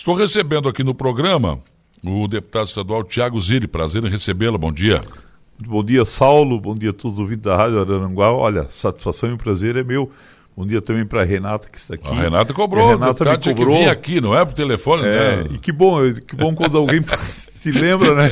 Estou 0.00 0.14
recebendo 0.14 0.66
aqui 0.66 0.82
no 0.82 0.94
programa 0.94 1.58
o 2.02 2.26
deputado 2.26 2.64
estadual 2.64 3.04
Tiago 3.04 3.38
Zilli. 3.38 3.66
Prazer 3.66 4.02
em 4.02 4.08
recebê-lo. 4.08 4.56
Bom 4.56 4.72
dia. 4.72 5.02
Bom 5.58 5.84
dia, 5.84 6.06
Saulo. 6.06 6.58
Bom 6.58 6.74
dia 6.74 6.88
a 6.88 6.92
todos 6.94 7.18
os 7.18 7.20
ouvintes 7.20 7.42
da 7.42 7.54
Rádio 7.54 7.80
Araranguá. 7.80 8.32
Olha, 8.32 8.66
satisfação 8.70 9.34
e 9.34 9.36
prazer 9.36 9.76
é 9.76 9.84
meu. 9.84 10.10
Bom 10.56 10.66
dia 10.66 10.80
também 10.80 11.04
para 11.04 11.20
a 11.20 11.24
Renata 11.24 11.68
que 11.68 11.76
está 11.76 11.96
aqui. 11.96 12.08
A 12.08 12.14
Renata 12.14 12.54
cobrou, 12.54 12.88
a 12.88 12.92
Renata 12.92 13.30
me 13.30 13.54
cobrou. 13.54 13.78
que 13.78 13.84
aqui, 13.84 14.20
não 14.22 14.34
é 14.34 14.42
por 14.42 14.54
telefone, 14.54 15.02
é, 15.02 15.36
né? 15.36 15.46
E 15.52 15.58
que 15.58 15.70
bom, 15.70 15.98
que 16.14 16.34
bom 16.34 16.54
quando 16.54 16.78
alguém 16.78 17.02
se 17.28 17.70
lembra, 17.70 18.14
né? 18.14 18.30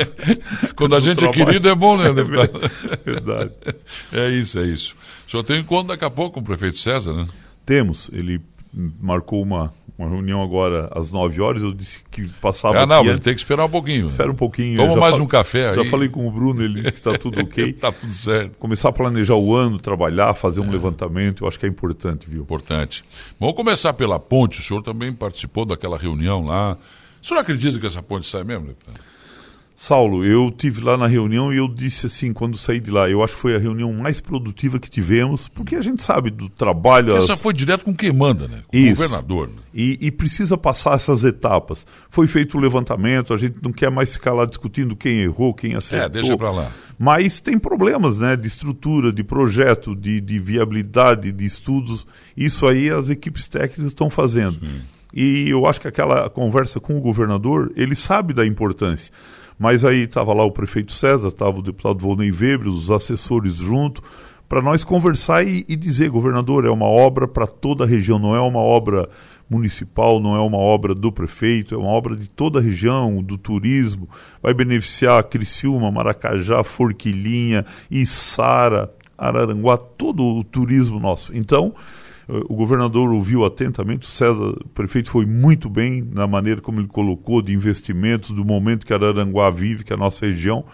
Quando 0.75 0.97
a 0.97 1.01
gente 1.01 1.23
é 1.23 1.31
querido 1.31 1.69
é 1.69 1.75
bom, 1.75 1.99
né, 1.99 2.11
deputado? 2.15 2.61
Verdade. 3.05 3.51
É 4.11 4.31
isso, 4.31 4.59
é 4.59 4.65
isso. 4.65 4.97
Senhor 5.31 5.43
tem 5.43 5.61
encontro 5.61 5.89
daqui 5.89 6.05
a 6.07 6.11
pouco 6.11 6.33
com 6.33 6.41
o 6.41 6.45
prefeito 6.45 6.79
César, 6.79 7.13
né? 7.13 7.27
Temos. 7.67 8.09
Ele 8.15 8.41
marcou 8.73 9.43
uma, 9.43 9.71
uma 9.99 10.09
reunião 10.09 10.41
agora 10.41 10.89
às 10.95 11.11
9 11.11 11.41
horas, 11.41 11.61
eu 11.61 11.75
disse 11.75 12.05
que 12.09 12.29
passava. 12.41 12.83
Ah, 12.83 12.87
não, 12.87 13.05
ele 13.05 13.19
tem 13.19 13.35
que 13.35 13.41
esperar 13.41 13.65
um 13.65 13.69
pouquinho. 13.69 14.07
Espera 14.07 14.31
um 14.31 14.35
pouquinho. 14.35 14.77
Toma 14.77 14.95
mais 14.95 15.19
um 15.19 15.27
café 15.27 15.71
aí. 15.71 15.75
Já 15.75 15.85
falei 15.87 16.09
com 16.09 16.27
o 16.27 16.31
Bruno, 16.31 16.63
ele 16.63 16.75
disse 16.75 16.93
que 16.93 16.99
está 16.99 17.19
tudo 17.19 17.41
ok. 17.43 17.71
está 17.71 17.91
tudo 17.91 18.13
certo. 18.13 18.57
Começar 18.59 18.91
a 18.91 18.93
planejar 18.93 19.35
o 19.35 19.53
ano, 19.53 19.77
trabalhar, 19.77 20.33
fazer 20.35 20.61
um 20.61 20.69
é. 20.69 20.71
levantamento, 20.71 21.43
eu 21.43 21.49
acho 21.49 21.59
que 21.59 21.67
é 21.67 21.69
importante, 21.69 22.31
viu? 22.31 22.43
Importante. 22.43 23.05
Vamos 23.41 23.57
começar 23.57 23.93
pela 23.93 24.21
ponte. 24.21 24.61
O 24.61 24.63
senhor 24.63 24.83
também 24.83 25.13
participou 25.13 25.65
daquela 25.65 25.99
reunião 25.99 26.47
lá. 26.47 26.77
O 27.21 27.27
senhor 27.27 27.41
acredita 27.41 27.81
que 27.81 27.87
essa 27.87 28.01
ponte 28.01 28.29
sai 28.29 28.45
mesmo, 28.45 28.69
deputado? 28.69 29.01
Saulo, 29.81 30.25
eu 30.25 30.51
tive 30.51 30.83
lá 30.83 30.97
na 30.97 31.07
reunião 31.07 31.55
e 31.55 31.57
eu 31.57 31.69
disse 31.69 32.07
assim, 32.07 32.33
quando 32.33 32.59
saí 32.59 32.81
de 32.81 32.91
lá, 32.91 33.09
eu 33.09 33.23
acho 33.23 33.37
que 33.37 33.41
foi 33.41 33.55
a 33.55 33.61
reunião 33.61 33.93
mais 33.93 34.21
produtiva 34.21 34.77
que 34.81 34.91
tivemos, 34.91 35.47
porque 35.47 35.77
a 35.77 35.81
gente 35.81 36.03
sabe 36.03 36.31
do 36.31 36.49
trabalho. 36.49 37.15
As... 37.15 37.23
Essa 37.23 37.37
foi 37.37 37.55
direto 37.55 37.85
com 37.85 37.95
quem 37.95 38.13
manda, 38.13 38.49
né? 38.49 38.65
Com 38.67 38.77
Isso. 38.77 38.95
o 38.95 38.97
governador. 38.97 39.47
Né? 39.47 39.55
E, 39.73 39.97
e, 40.01 40.11
precisa 40.11 40.59
passar 40.59 40.97
essas 40.97 41.23
etapas. 41.23 41.87
Foi 42.11 42.27
feito 42.27 42.59
o 42.59 42.61
levantamento, 42.61 43.33
a 43.33 43.37
gente 43.37 43.63
não 43.63 43.71
quer 43.71 43.89
mais 43.89 44.13
ficar 44.15 44.33
lá 44.33 44.47
discutindo 44.47 44.97
quem 44.97 45.21
errou, 45.21 45.55
quem 45.55 45.77
acertou. 45.77 46.07
É, 46.07 46.09
deixa 46.09 46.37
para 46.37 46.51
lá. 46.51 46.73
Mas 46.99 47.41
tem 47.41 47.57
problemas, 47.57 48.19
né? 48.19 48.37
De 48.37 48.49
estrutura, 48.49 49.13
de 49.13 49.23
projeto, 49.23 49.95
de, 49.95 50.21
de 50.21 50.41
viabilidade, 50.41 51.31
de 51.31 51.45
estudos. 51.45 52.05
Isso 52.37 52.67
aí 52.67 52.91
as 52.91 53.11
equipes 53.11 53.47
técnicas 53.47 53.85
estão 53.85 54.11
fazendo. 54.11 54.59
Sim. 54.59 54.81
E 55.15 55.49
eu 55.49 55.67
acho 55.67 55.81
que 55.81 55.87
aquela 55.87 56.29
conversa 56.29 56.81
com 56.81 56.99
o 56.99 57.01
governador, 57.01 57.73
ele 57.77 57.95
sabe 57.95 58.35
da 58.35 58.45
importância. 58.45 59.13
Mas 59.59 59.85
aí 59.85 60.05
estava 60.05 60.33
lá 60.33 60.45
o 60.45 60.53
prefeito 60.53 60.93
César, 60.93 61.29
estava 61.29 61.59
o 61.59 61.63
deputado 61.63 61.99
Volney 61.99 62.31
Weber, 62.31 62.69
os 62.69 62.91
assessores 62.91 63.55
junto, 63.55 64.03
para 64.49 64.63
nós 64.63 64.85
conversar 64.85 65.45
e, 65.47 65.65
e, 65.69 65.77
dizer, 65.77 66.09
governador, 66.11 66.65
é 66.65 66.71
uma 66.71 66.87
obra 66.87 67.27
para 67.27 67.47
toda 67.47 67.85
a 67.85 67.87
região, 67.87 68.19
não 68.19 68.35
é 68.35 68.41
uma 68.41 68.61
obra 68.61 69.09
municipal, 69.51 70.21
não 70.21 70.37
é 70.37 70.41
uma 70.41 70.59
obra 70.59 70.95
do 70.95 71.11
prefeito, 71.11 71.75
é 71.75 71.79
uma 71.79 71.89
obra 71.89 72.15
de 72.17 72.29
toda 72.29 72.59
a 72.59 72.63
região, 72.63 73.23
do 73.23 73.37
turismo, 73.37 74.09
vai 74.43 74.55
beneficiar 74.55 75.23
Criciúma, 75.25 75.91
Maracajá, 75.91 76.63
Forquilinha, 76.63 77.65
Içara, 77.91 78.91
Araranguá, 79.17 79.77
todo 79.77 80.23
o 80.23 80.45
turismo 80.45 81.01
nosso. 81.01 81.37
Então, 81.37 81.75
o 82.29 82.55
governador 82.55 83.11
ouviu 83.11 83.45
atentamente, 83.45 84.07
o 84.07 84.11
César, 84.11 84.51
o 84.51 84.69
prefeito 84.69 85.11
foi 85.11 85.25
muito 85.25 85.69
bem 85.71 86.07
na 86.13 86.27
maneira 86.27 86.61
como 86.61 86.79
ele 86.79 86.89
colocou 86.89 87.41
de 87.41 87.55
investimentos, 87.55 88.31
do 88.31 88.45
momento 88.45 88.85
que 88.85 88.93
Araranguá 88.93 89.51
vive, 89.51 89.83
que 89.83 89.93
é 89.93 89.97
a 89.97 89.99
nossa 89.99 90.27
região. 90.27 90.65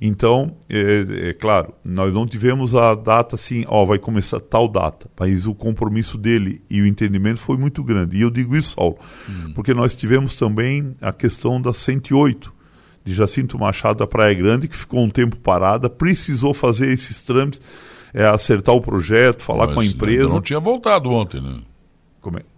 Então, 0.00 0.56
é, 0.68 1.28
é, 1.28 1.32
claro, 1.34 1.74
nós 1.84 2.14
não 2.14 2.26
tivemos 2.26 2.74
a 2.74 2.94
data 2.94 3.34
assim, 3.34 3.64
ó, 3.66 3.84
vai 3.84 3.98
começar 3.98 4.40
tal 4.40 4.66
data, 4.66 5.10
mas 5.18 5.46
o 5.46 5.54
compromisso 5.54 6.16
dele 6.16 6.62
e 6.70 6.80
o 6.80 6.86
entendimento 6.86 7.38
foi 7.38 7.58
muito 7.58 7.84
grande. 7.84 8.16
E 8.16 8.22
eu 8.22 8.30
digo 8.30 8.56
isso, 8.56 8.74
Saulo, 8.74 8.98
hum. 9.28 9.52
porque 9.54 9.74
nós 9.74 9.94
tivemos 9.94 10.34
também 10.34 10.94
a 11.02 11.12
questão 11.12 11.60
da 11.60 11.74
108, 11.74 12.60
de 13.04 13.14
Jacinto 13.14 13.58
Machado 13.58 13.98
da 13.98 14.06
Praia 14.06 14.34
Grande, 14.34 14.68
que 14.68 14.76
ficou 14.76 15.00
um 15.00 15.10
tempo 15.10 15.38
parada, 15.38 15.88
precisou 15.88 16.52
fazer 16.54 16.88
esses 16.88 17.22
trâmites 17.22 17.60
é, 18.12 18.26
acertar 18.26 18.74
o 18.74 18.80
projeto, 18.80 19.42
falar 19.42 19.66
Mas 19.66 19.74
com 19.74 19.80
a 19.80 19.84
empresa. 19.84 20.22
Ainda 20.22 20.34
não 20.34 20.42
tinha 20.42 20.60
voltado 20.60 21.10
ontem, 21.10 21.40
né? 21.40 21.56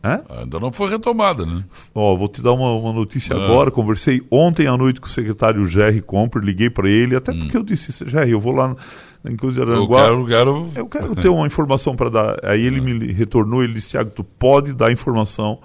É? 0.02 0.20
Ainda 0.40 0.58
não 0.58 0.72
foi 0.72 0.90
retomada, 0.90 1.46
né? 1.46 1.64
Ó, 1.94 2.16
vou 2.16 2.26
te 2.26 2.42
dar 2.42 2.52
uma, 2.52 2.72
uma 2.72 2.92
notícia 2.92 3.36
ah. 3.36 3.44
agora. 3.44 3.70
Conversei 3.70 4.20
ontem 4.28 4.66
à 4.66 4.76
noite 4.76 5.00
com 5.00 5.06
o 5.06 5.10
secretário 5.10 5.64
Jerry 5.66 6.00
Comper, 6.00 6.42
liguei 6.42 6.68
para 6.68 6.88
ele, 6.88 7.14
até 7.14 7.30
hum. 7.30 7.38
porque 7.38 7.56
eu 7.56 7.62
disse, 7.62 7.92
Jerry, 8.08 8.32
eu 8.32 8.40
vou 8.40 8.52
lá 8.52 8.74
em. 9.24 9.36
Eu 9.76 9.88
quero, 9.88 10.26
quero... 10.26 10.70
eu 10.74 10.88
quero 10.88 11.14
ter 11.14 11.28
uma 11.28 11.46
informação 11.46 11.94
para 11.94 12.10
dar. 12.10 12.44
Aí 12.44 12.60
ele 12.60 12.80
me 12.80 13.12
retornou, 13.12 13.62
ele 13.62 13.74
disse, 13.74 13.90
Tiago, 13.90 14.10
tu 14.10 14.24
pode 14.24 14.72
dar 14.72 14.90
informação. 14.90 15.60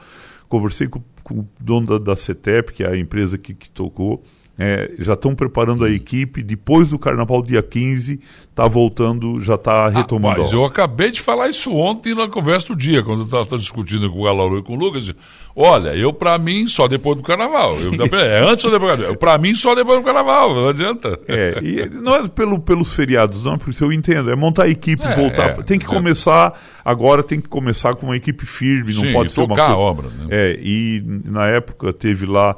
Conversei 0.48 0.88
com, 0.88 1.02
com 1.24 1.40
o 1.40 1.48
dono 1.60 1.88
da, 1.88 1.98
da 1.98 2.16
CETEP, 2.16 2.74
que 2.74 2.84
é 2.84 2.92
a 2.92 2.98
empresa 2.98 3.36
que, 3.36 3.56
que 3.56 3.70
tocou. 3.70 4.24
É, 4.60 4.92
já 4.98 5.14
estão 5.14 5.36
preparando 5.36 5.86
a 5.86 5.90
equipe. 5.90 6.42
Depois 6.42 6.88
do 6.88 6.98
carnaval, 6.98 7.44
dia 7.44 7.62
15, 7.62 8.20
está 8.50 8.68
voltando, 8.68 9.40
já 9.40 9.54
está 9.54 9.88
retomando. 9.88 10.42
Ah, 10.42 10.44
mas 10.46 10.54
eu 10.54 10.66
acabei 10.66 11.12
de 11.12 11.22
falar 11.22 11.48
isso 11.48 11.72
ontem 11.76 12.16
na 12.16 12.28
conversa 12.28 12.70
do 12.70 12.76
dia, 12.76 13.04
quando 13.04 13.20
eu 13.20 13.26
estava 13.26 13.58
discutindo 13.58 14.10
com 14.10 14.20
o 14.20 14.24
Galauro 14.24 14.58
e 14.58 14.64
com 14.64 14.74
o 14.74 14.76
Lucas. 14.76 15.14
Olha, 15.56 15.90
eu, 15.96 16.12
para 16.12 16.38
mim, 16.40 16.68
só 16.68 16.88
depois 16.88 17.18
do 17.18 17.24
carnaval. 17.24 17.78
Eu, 17.80 17.94
é 18.20 18.40
antes 18.50 18.66
ou 18.66 18.72
depois 18.72 18.92
do 18.92 18.98
carnaval? 18.98 19.16
Para 19.18 19.38
mim, 19.38 19.54
só 19.54 19.76
depois 19.76 20.00
do 20.00 20.04
carnaval, 20.06 20.56
não 20.56 20.70
adianta. 20.70 21.20
É, 21.28 21.60
e 21.62 21.90
não 21.90 22.16
é 22.16 22.28
pelo, 22.28 22.60
pelos 22.60 22.94
feriados, 22.94 23.44
não, 23.44 23.60
porque 23.60 23.84
eu 23.84 23.94
entendo. 23.94 24.32
É 24.32 24.36
montar 24.36 24.64
a 24.64 24.70
equipe 24.70 25.04
e 25.04 25.08
é, 25.08 25.14
voltar. 25.14 25.50
É, 25.50 25.62
tem 25.62 25.78
que 25.78 25.86
é. 25.86 25.90
começar, 25.90 26.60
agora 26.84 27.22
tem 27.22 27.40
que 27.40 27.48
começar 27.48 27.94
com 27.96 28.08
uma 28.08 28.18
equipe 28.18 28.44
firme, 28.46 28.92
não 28.92 29.02
Sim, 29.02 29.14
pode 29.14 29.32
ser 29.32 29.42
uma 29.42 29.56
coisa. 29.56 29.64
a 29.72 29.78
obra. 29.78 30.10
Né? 30.10 30.28
É, 30.32 30.60
e 30.60 31.04
na 31.26 31.46
época 31.46 31.94
teve 31.94 32.26
lá 32.26 32.56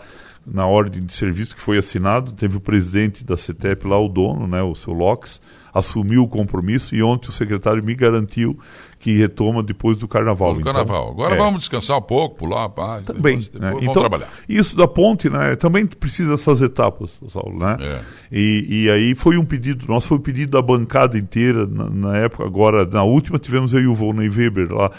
na 0.52 0.66
ordem 0.66 1.04
de 1.04 1.14
serviço 1.14 1.56
que 1.56 1.62
foi 1.62 1.78
assinado, 1.78 2.32
teve 2.32 2.58
o 2.58 2.60
presidente 2.60 3.24
da 3.24 3.38
CETEP 3.38 3.88
lá, 3.88 4.00
o 4.00 4.08
dono, 4.08 4.48
né, 4.48 4.62
o 4.62 4.76
seu 4.76 4.94
Locks, 4.94 5.42
assumiu 5.74 6.24
o 6.24 6.28
compromisso 6.28 6.96
e 6.96 7.04
ontem 7.04 7.30
o 7.30 7.32
secretário 7.32 7.84
me 7.84 7.96
garantiu 7.96 8.58
que 8.98 9.16
retoma 9.16 9.64
depois 9.64 9.98
do 9.98 10.08
carnaval. 10.08 10.54
Do 10.54 10.60
então, 10.60 10.74
carnaval. 10.74 11.12
Agora 11.12 11.36
é. 11.36 11.38
vamos 11.38 11.62
descansar 11.62 11.98
um 11.98 12.02
pouco, 12.02 12.36
pular 12.36 12.66
a 12.66 12.70
paz. 12.70 13.06
Também. 13.06 13.40
Depois, 13.40 13.52
né? 13.54 13.68
depois 13.68 13.84
então, 13.84 14.02
trabalhar. 14.02 14.30
Isso 14.48 14.76
da 14.76 14.88
ponte, 14.88 15.30
né? 15.30 15.56
Também 15.56 15.86
precisa 15.86 16.32
dessas 16.32 16.62
etapas, 16.62 17.20
Saulo, 17.28 17.58
né? 17.58 17.78
É. 17.80 18.00
E, 18.32 18.84
e, 18.84 18.90
aí 18.90 19.16
foi 19.16 19.38
um 19.38 19.46
pedido, 19.46 19.88
nosso 19.88 20.10
foi 20.10 20.18
um 20.18 20.22
pedido 20.22 20.52
da 20.52 20.62
bancada 20.62 21.18
inteira 21.18 21.66
na, 21.66 21.90
na 21.90 22.18
época, 22.18 22.44
agora, 22.44 22.86
na 22.86 23.04
última 23.04 23.40
tivemos 23.40 23.74
aí 23.74 23.88
o 23.88 23.96
Volney 23.96 24.30
Weber 24.30 24.74
lá 24.74 24.92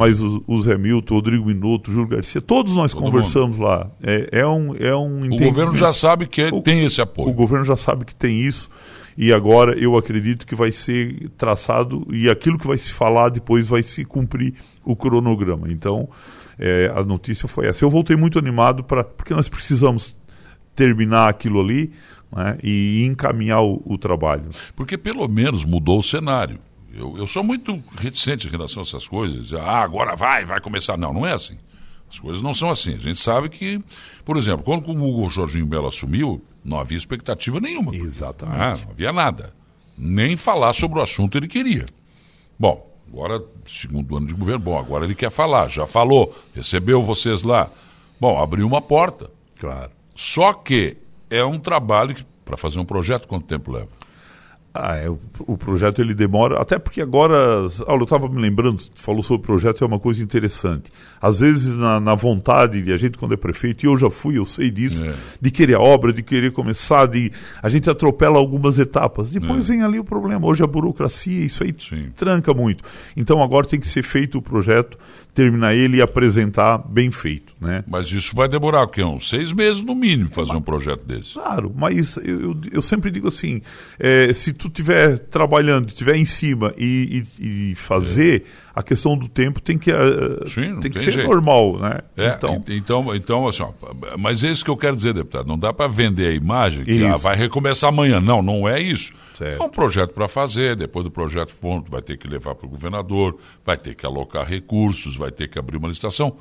mas 0.00 0.18
o, 0.18 0.42
o 0.46 0.62
Zé 0.62 0.78
Milton, 0.78 1.14
Rodrigo 1.14 1.44
Minuto, 1.44 1.92
Júlio 1.92 2.08
Garcia, 2.08 2.40
todos 2.40 2.74
nós 2.74 2.94
Todo 2.94 3.02
conversamos 3.02 3.58
mundo. 3.58 3.66
lá. 3.66 3.90
É, 4.02 4.40
é, 4.40 4.46
um, 4.46 4.74
é 4.74 4.96
um 4.96 5.26
O 5.26 5.36
governo 5.36 5.76
já 5.76 5.92
sabe 5.92 6.26
que 6.26 6.42
o, 6.44 6.62
tem 6.62 6.86
esse 6.86 7.02
apoio. 7.02 7.28
O 7.28 7.34
governo 7.34 7.66
já 7.66 7.76
sabe 7.76 8.06
que 8.06 8.14
tem 8.14 8.40
isso 8.40 8.70
e 9.14 9.30
agora 9.30 9.78
eu 9.78 9.98
acredito 9.98 10.46
que 10.46 10.54
vai 10.54 10.72
ser 10.72 11.28
traçado 11.36 12.06
e 12.10 12.30
aquilo 12.30 12.58
que 12.58 12.66
vai 12.66 12.78
se 12.78 12.90
falar 12.90 13.28
depois 13.28 13.68
vai 13.68 13.82
se 13.82 14.02
cumprir 14.02 14.54
o 14.82 14.96
cronograma. 14.96 15.70
Então, 15.70 16.08
é, 16.58 16.90
a 16.96 17.04
notícia 17.04 17.46
foi 17.46 17.66
essa. 17.66 17.84
Eu 17.84 17.90
voltei 17.90 18.16
muito 18.16 18.38
animado 18.38 18.82
para 18.82 19.04
porque 19.04 19.34
nós 19.34 19.50
precisamos 19.50 20.16
terminar 20.74 21.28
aquilo 21.28 21.60
ali 21.60 21.92
né, 22.34 22.56
e 22.62 23.04
encaminhar 23.04 23.62
o, 23.62 23.82
o 23.84 23.98
trabalho. 23.98 24.48
Porque 24.74 24.96
pelo 24.96 25.28
menos 25.28 25.62
mudou 25.62 25.98
o 25.98 26.02
cenário. 26.02 26.58
Eu, 26.92 27.16
eu 27.16 27.26
sou 27.26 27.42
muito 27.42 27.82
reticente 27.96 28.48
em 28.48 28.50
relação 28.50 28.82
a 28.82 28.86
essas 28.86 29.06
coisas. 29.06 29.52
Ah, 29.52 29.82
agora 29.82 30.16
vai, 30.16 30.44
vai 30.44 30.60
começar. 30.60 30.96
Não, 30.96 31.12
não 31.12 31.26
é 31.26 31.32
assim. 31.32 31.56
As 32.10 32.18
coisas 32.18 32.42
não 32.42 32.52
são 32.52 32.70
assim. 32.70 32.94
A 32.94 32.98
gente 32.98 33.20
sabe 33.20 33.48
que, 33.48 33.80
por 34.24 34.36
exemplo, 34.36 34.64
quando 34.64 34.88
o 34.88 35.08
Hugo 35.08 35.30
Jorginho 35.30 35.66
Belo 35.66 35.86
assumiu, 35.86 36.44
não 36.64 36.78
havia 36.78 36.98
expectativa 36.98 37.60
nenhuma. 37.60 37.94
Exatamente. 37.94 38.60
Ah, 38.60 38.78
não 38.84 38.90
havia 38.90 39.12
nada. 39.12 39.54
Nem 39.96 40.36
falar 40.36 40.72
sobre 40.72 40.98
o 40.98 41.02
assunto 41.02 41.38
ele 41.38 41.46
queria. 41.46 41.86
Bom, 42.58 42.90
agora, 43.08 43.40
segundo 43.66 44.16
ano 44.16 44.26
de 44.26 44.34
governo, 44.34 44.60
bom, 44.60 44.78
agora 44.78 45.04
ele 45.04 45.14
quer 45.14 45.30
falar, 45.30 45.68
já 45.68 45.86
falou, 45.86 46.34
recebeu 46.54 47.02
vocês 47.02 47.42
lá. 47.44 47.70
Bom, 48.20 48.42
abriu 48.42 48.66
uma 48.66 48.82
porta. 48.82 49.30
Claro. 49.58 49.90
Só 50.16 50.52
que 50.52 50.96
é 51.30 51.44
um 51.44 51.58
trabalho 51.58 52.14
que, 52.14 52.24
para 52.44 52.56
fazer 52.56 52.80
um 52.80 52.84
projeto, 52.84 53.28
quanto 53.28 53.46
tempo 53.46 53.70
leva? 53.70 53.88
Ah, 54.72 54.94
é, 54.94 55.08
o, 55.10 55.18
o, 55.40 55.58
projeto 55.58 56.00
ele 56.00 56.14
demora, 56.14 56.60
até 56.60 56.78
porque 56.78 57.02
agora, 57.02 57.66
Paulo, 57.84 58.02
eu 58.02 58.04
estava 58.04 58.28
me 58.28 58.40
lembrando, 58.40 58.80
falou 58.94 59.20
sobre 59.20 59.42
o 59.42 59.46
projeto, 59.46 59.82
é 59.82 59.86
uma 59.86 59.98
coisa 59.98 60.22
interessante. 60.22 60.92
Às 61.20 61.40
vezes, 61.40 61.74
na, 61.74 61.98
na, 61.98 62.14
vontade 62.14 62.80
de 62.80 62.92
a 62.92 62.96
gente, 62.96 63.18
quando 63.18 63.34
é 63.34 63.36
prefeito, 63.36 63.84
e 63.84 63.88
eu 63.88 63.96
já 63.96 64.08
fui, 64.08 64.38
eu 64.38 64.46
sei 64.46 64.70
disso, 64.70 65.04
é. 65.04 65.12
de 65.40 65.50
querer 65.50 65.74
a 65.74 65.80
obra, 65.80 66.12
de 66.12 66.22
querer 66.22 66.52
começar, 66.52 67.06
de 67.06 67.32
a 67.60 67.68
gente 67.68 67.90
atropela 67.90 68.38
algumas 68.38 68.78
etapas. 68.78 69.32
Depois 69.32 69.68
é. 69.68 69.72
vem 69.72 69.82
ali 69.82 69.98
o 69.98 70.04
problema. 70.04 70.46
Hoje 70.46 70.62
a 70.62 70.68
burocracia, 70.68 71.44
isso 71.44 71.64
aí 71.64 71.74
Sim. 71.76 72.10
tranca 72.16 72.54
muito. 72.54 72.84
Então 73.16 73.42
agora 73.42 73.66
tem 73.66 73.80
que 73.80 73.88
ser 73.88 74.04
feito 74.04 74.38
o 74.38 74.42
projeto, 74.42 74.96
terminar 75.34 75.74
ele 75.74 75.96
e 75.96 76.02
apresentar 76.02 76.78
bem 76.78 77.10
feito. 77.10 77.54
Né? 77.60 77.84
Mas 77.86 78.10
isso 78.12 78.34
vai 78.34 78.48
demorar 78.48 78.84
o 78.84 78.88
quê? 78.88 79.02
Uns 79.02 79.28
seis 79.28 79.52
meses 79.52 79.82
no 79.82 79.94
mínimo 79.94 80.30
fazer 80.30 80.52
mas, 80.52 80.58
um 80.58 80.62
projeto 80.62 81.04
desse. 81.04 81.34
Claro, 81.34 81.72
mas 81.74 82.16
eu, 82.18 82.40
eu, 82.40 82.60
eu 82.72 82.82
sempre 82.82 83.10
digo 83.10 83.28
assim: 83.28 83.60
é, 83.98 84.32
se 84.32 84.52
tu 84.60 84.68
estiver 84.68 85.18
trabalhando, 85.18 85.88
estiver 85.88 86.16
em 86.16 86.24
cima 86.24 86.74
e, 86.76 87.24
e, 87.38 87.70
e 87.70 87.74
fazer, 87.74 88.42
é. 88.42 88.70
a 88.74 88.82
questão 88.82 89.16
do 89.16 89.26
tempo 89.26 89.60
tem 89.60 89.78
que, 89.78 89.90
uh, 89.90 90.46
Sim, 90.46 90.78
tem 90.80 90.90
que 90.90 90.98
tem 90.98 91.02
ser 91.02 91.12
jeito. 91.12 91.28
normal, 91.28 91.78
né? 91.78 92.00
É, 92.16 92.28
então, 92.28 92.62
então, 92.68 93.14
então 93.14 93.48
assim, 93.48 93.62
ó, 93.62 93.72
mas 94.18 94.44
é 94.44 94.50
isso 94.50 94.64
que 94.64 94.70
eu 94.70 94.76
quero 94.76 94.94
dizer, 94.94 95.14
deputado. 95.14 95.46
Não 95.46 95.58
dá 95.58 95.72
para 95.72 95.88
vender 95.88 96.28
a 96.28 96.34
imagem 96.34 96.84
que 96.84 97.04
ah, 97.04 97.16
vai 97.16 97.34
recomeçar 97.34 97.88
amanhã. 97.88 98.20
Não, 98.20 98.42
não 98.42 98.68
é 98.68 98.80
isso. 98.80 99.12
Certo. 99.34 99.62
É 99.62 99.64
um 99.64 99.70
projeto 99.70 100.12
para 100.12 100.28
fazer, 100.28 100.76
depois 100.76 101.02
do 101.02 101.10
projeto 101.10 101.56
pronto, 101.58 101.90
vai 101.90 102.02
ter 102.02 102.18
que 102.18 102.28
levar 102.28 102.54
para 102.54 102.66
o 102.66 102.68
governador, 102.68 103.38
vai 103.64 103.78
ter 103.78 103.94
que 103.94 104.04
alocar 104.04 104.46
recursos, 104.46 105.16
vai 105.16 105.30
ter 105.30 105.48
que 105.48 105.58
abrir 105.58 105.78
uma 105.78 105.88
licitação. 105.88 106.36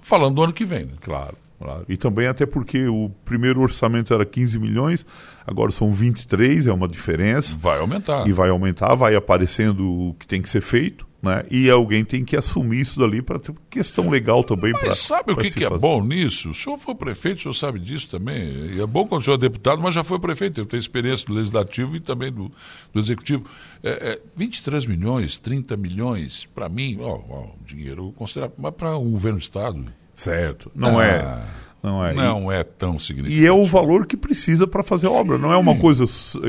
Falando 0.00 0.36
do 0.36 0.42
ano 0.44 0.52
que 0.52 0.64
vem, 0.64 0.84
né? 0.84 0.92
Claro. 1.00 1.36
Claro. 1.58 1.84
E 1.88 1.96
também 1.96 2.28
até 2.28 2.46
porque 2.46 2.86
o 2.86 3.10
primeiro 3.24 3.60
orçamento 3.60 4.14
era 4.14 4.24
15 4.24 4.58
milhões, 4.60 5.04
agora 5.44 5.72
são 5.72 5.92
23, 5.92 6.68
é 6.68 6.72
uma 6.72 6.86
diferença. 6.86 7.56
Vai 7.60 7.80
aumentar. 7.80 8.28
E 8.28 8.32
vai 8.32 8.48
aumentar, 8.48 8.94
vai 8.94 9.16
aparecendo 9.16 9.84
o 9.84 10.14
que 10.14 10.26
tem 10.26 10.40
que 10.40 10.48
ser 10.48 10.60
feito, 10.60 11.04
né? 11.20 11.44
E 11.50 11.68
alguém 11.68 12.04
tem 12.04 12.24
que 12.24 12.36
assumir 12.36 12.80
isso 12.82 13.00
dali 13.00 13.20
para 13.20 13.40
ter 13.40 13.52
questão 13.68 14.08
legal 14.08 14.44
também. 14.44 14.72
Mas 14.72 14.82
pra, 14.82 14.92
sabe 14.92 15.32
o 15.32 15.36
que, 15.36 15.50
que 15.50 15.64
é 15.64 15.70
bom 15.70 16.00
nisso? 16.04 16.50
O 16.50 16.54
senhor 16.54 16.78
foi 16.78 16.94
prefeito, 16.94 17.38
o 17.38 17.42
senhor 17.42 17.54
sabe 17.54 17.80
disso 17.80 18.08
também. 18.08 18.76
E 18.76 18.80
é 18.80 18.86
bom 18.86 19.04
quando 19.04 19.22
o 19.22 19.24
senhor 19.24 19.36
é 19.36 19.40
deputado, 19.40 19.82
mas 19.82 19.92
já 19.92 20.04
foi 20.04 20.20
prefeito. 20.20 20.60
Eu 20.60 20.66
tenho 20.66 20.78
experiência 20.78 21.26
do 21.26 21.34
legislativo 21.34 21.96
e 21.96 22.00
também 22.00 22.30
do, 22.32 22.52
do 22.92 23.00
executivo. 23.00 23.44
É, 23.82 24.12
é, 24.12 24.20
23 24.36 24.86
milhões, 24.86 25.38
30 25.38 25.76
milhões, 25.76 26.48
para 26.54 26.68
mim, 26.68 26.98
ó, 27.00 27.18
ó, 27.28 27.46
dinheiro 27.66 28.12
considerável, 28.16 28.54
mas 28.56 28.74
para 28.74 28.96
um 28.96 29.10
governo 29.10 29.38
do 29.38 29.42
Estado 29.42 29.84
Certo. 30.18 30.70
Não 30.74 31.00
é. 31.00 31.20
ah, 31.20 31.44
é. 31.54 31.58
Não 31.80 32.04
é. 32.04 32.12
Não 32.12 32.52
é 32.52 32.64
tão 32.64 32.98
significativo. 32.98 33.40
E 33.40 33.46
é 33.46 33.52
o 33.52 33.64
valor 33.64 34.04
que 34.04 34.16
precisa 34.16 34.66
para 34.66 34.82
fazer 34.82 35.06
a 35.06 35.10
obra. 35.12 35.38
Não 35.38 35.52
é 35.52 35.56
uma 35.56 35.78
coisa 35.78 36.04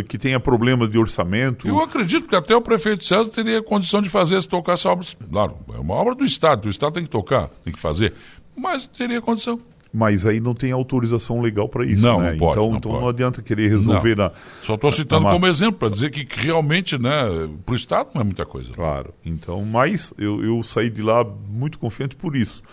que 0.08 0.18
tenha 0.18 0.40
problema 0.40 0.88
de 0.88 0.98
orçamento. 0.98 1.68
Eu 1.68 1.80
acredito 1.80 2.28
que 2.28 2.36
até 2.36 2.56
o 2.56 2.62
prefeito 2.62 3.06
César 3.06 3.30
teria 3.30 3.62
condição 3.62 4.02
de 4.02 4.10
fazer 4.10 4.42
se 4.42 4.50
tocar 4.50 4.74
essa 4.74 4.90
obra. 4.90 5.06
Claro, 5.30 5.56
é 5.74 5.78
uma 5.78 5.94
obra 5.94 6.16
do 6.16 6.26
Estado. 6.26 6.66
O 6.66 6.70
Estado 6.70 6.94
tem 6.94 7.04
que 7.04 7.10
tocar, 7.10 7.48
tem 7.64 7.72
que 7.72 7.80
fazer. 7.80 8.14
Mas 8.58 8.88
teria 8.88 9.22
condição. 9.22 9.60
Mas 9.94 10.26
aí 10.26 10.40
não 10.40 10.56
tem 10.56 10.72
autorização 10.72 11.42
legal 11.42 11.70
para 11.70 11.86
isso. 11.86 12.04
Não, 12.04 12.20
né? 12.20 12.32
não 12.32 12.38
pode, 12.38 12.52
então, 12.52 12.70
não, 12.70 12.78
então 12.78 12.92
pode. 12.92 13.04
não 13.04 13.10
adianta 13.10 13.42
querer 13.42 13.70
resolver 13.70 14.16
não. 14.16 14.26
na. 14.26 14.32
Só 14.64 14.76
estou 14.76 14.92
citando 14.92 15.26
na... 15.26 15.32
como 15.32 15.46
exemplo, 15.46 15.80
para 15.80 15.90
dizer 15.90 16.10
que 16.10 16.28
realmente, 16.30 16.98
né, 16.98 17.50
para 17.66 17.74
o 17.74 17.76
Estado 17.76 18.10
não 18.16 18.22
é 18.22 18.24
muita 18.24 18.46
coisa. 18.46 18.72
Claro. 18.72 19.14
Então, 19.24 19.64
mas 19.64 20.12
eu, 20.18 20.44
eu 20.44 20.62
saí 20.64 20.90
de 20.90 21.04
lá 21.04 21.24
muito 21.24 21.78
confiante 21.78 22.16
por 22.16 22.36
isso 22.36 22.64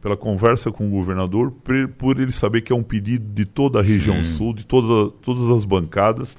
pela 0.00 0.16
conversa 0.16 0.70
com 0.70 0.86
o 0.86 0.90
governador, 0.90 1.52
por 1.98 2.20
ele 2.20 2.32
saber 2.32 2.60
que 2.62 2.72
é 2.72 2.76
um 2.76 2.82
pedido 2.82 3.26
de 3.32 3.44
toda 3.44 3.80
a 3.80 3.82
região 3.82 4.22
Sim. 4.22 4.36
sul, 4.36 4.54
de 4.54 4.64
toda, 4.64 5.10
todas 5.22 5.50
as 5.50 5.64
bancadas. 5.64 6.36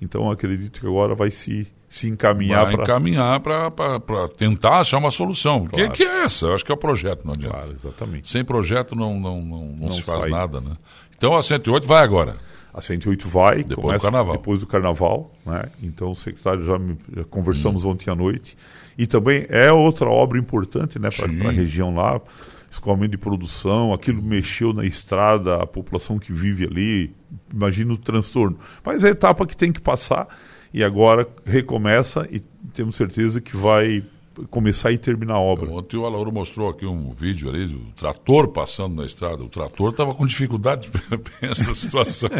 Então 0.00 0.30
acredito 0.30 0.80
que 0.80 0.86
agora 0.86 1.14
vai 1.14 1.30
se, 1.30 1.66
se 1.88 2.08
encaminhar 2.08 2.70
para. 2.70 2.82
encaminhar 2.82 3.40
para 3.40 4.28
tentar 4.36 4.80
achar 4.80 4.98
uma 4.98 5.10
solução. 5.10 5.66
Claro. 5.66 5.90
Que, 5.90 5.98
que 5.98 6.02
é 6.02 6.24
essa? 6.24 6.46
Eu 6.46 6.54
acho 6.54 6.64
que 6.64 6.72
é 6.72 6.74
o 6.74 6.78
projeto, 6.78 7.24
não 7.26 7.34
adianta. 7.34 7.56
Claro, 7.56 7.72
exatamente. 7.72 8.30
Sem 8.30 8.44
projeto 8.44 8.96
não, 8.96 9.20
não, 9.20 9.42
não, 9.42 9.64
não, 9.66 9.76
não 9.76 9.92
se 9.92 10.02
faz 10.02 10.22
sai. 10.22 10.30
nada. 10.30 10.60
Né? 10.60 10.72
Então 11.16 11.36
a 11.36 11.42
108 11.42 11.86
vai 11.86 12.02
agora. 12.02 12.36
A 12.72 12.80
108 12.80 13.28
vai, 13.28 13.64
depois 13.64 13.76
começa 13.76 13.98
do 13.98 14.02
carnaval. 14.02 14.32
depois 14.36 14.60
do 14.60 14.66
carnaval. 14.66 15.34
Né? 15.44 15.64
Então 15.82 16.12
o 16.12 16.14
secretário 16.14 16.62
já, 16.62 16.78
me, 16.78 16.96
já 17.14 17.24
conversamos 17.24 17.84
hum. 17.84 17.90
ontem 17.90 18.10
à 18.10 18.14
noite. 18.14 18.56
E 18.96 19.06
também 19.06 19.44
é 19.48 19.72
outra 19.72 20.08
obra 20.08 20.38
importante 20.38 20.98
né, 20.98 21.08
para 21.10 21.48
a 21.48 21.52
região 21.52 21.94
lá 21.94 22.20
escoamento 22.70 23.10
de 23.10 23.18
produção, 23.18 23.92
aquilo 23.92 24.22
mexeu 24.22 24.72
na 24.72 24.84
estrada, 24.84 25.56
a 25.56 25.66
população 25.66 26.18
que 26.18 26.32
vive 26.32 26.64
ali, 26.64 27.14
imagina 27.52 27.92
o 27.92 27.96
transtorno. 27.96 28.58
Mas 28.84 29.02
é 29.02 29.08
a 29.08 29.10
etapa 29.10 29.46
que 29.46 29.56
tem 29.56 29.72
que 29.72 29.80
passar 29.80 30.28
e 30.72 30.84
agora 30.84 31.28
recomeça 31.44 32.28
e 32.30 32.40
temos 32.72 32.94
certeza 32.94 33.40
que 33.40 33.56
vai 33.56 34.04
começar 34.48 34.92
e 34.92 34.98
terminar 34.98 35.34
a 35.34 35.40
obra. 35.40 35.70
Ontem 35.70 35.96
o 35.96 36.06
Alauro 36.06 36.32
mostrou 36.32 36.70
aqui 36.70 36.86
um 36.86 37.12
vídeo 37.12 37.50
ali 37.50 37.66
do 37.66 37.80
trator 37.92 38.48
passando 38.48 38.94
na 38.94 39.04
estrada. 39.04 39.42
O 39.42 39.48
trator 39.48 39.90
estava 39.90 40.14
com 40.14 40.24
dificuldade 40.24 40.88
de 40.88 41.00
essa 41.46 41.74
situação. 41.74 42.30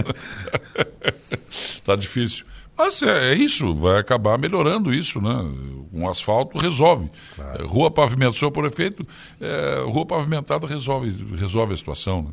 Está 1.51 1.97
difícil. 1.97 2.47
Mas 2.81 3.03
é, 3.03 3.33
é, 3.33 3.35
isso, 3.35 3.75
vai 3.75 3.99
acabar 3.99 4.39
melhorando 4.39 4.91
isso, 4.91 5.21
né? 5.21 5.45
Um 5.93 6.09
asfalto 6.09 6.57
resolve. 6.57 7.11
Claro. 7.37 7.63
É, 7.63 7.67
rua 7.67 7.91
pavimentada, 7.91 8.51
por 8.51 8.65
efeito, 8.65 9.07
é, 9.39 9.85
rua 9.85 10.07
pavimentada 10.07 10.67
resolve, 10.67 11.37
resolve 11.37 11.75
a 11.75 11.77
situação. 11.77 12.23
Né? 12.23 12.29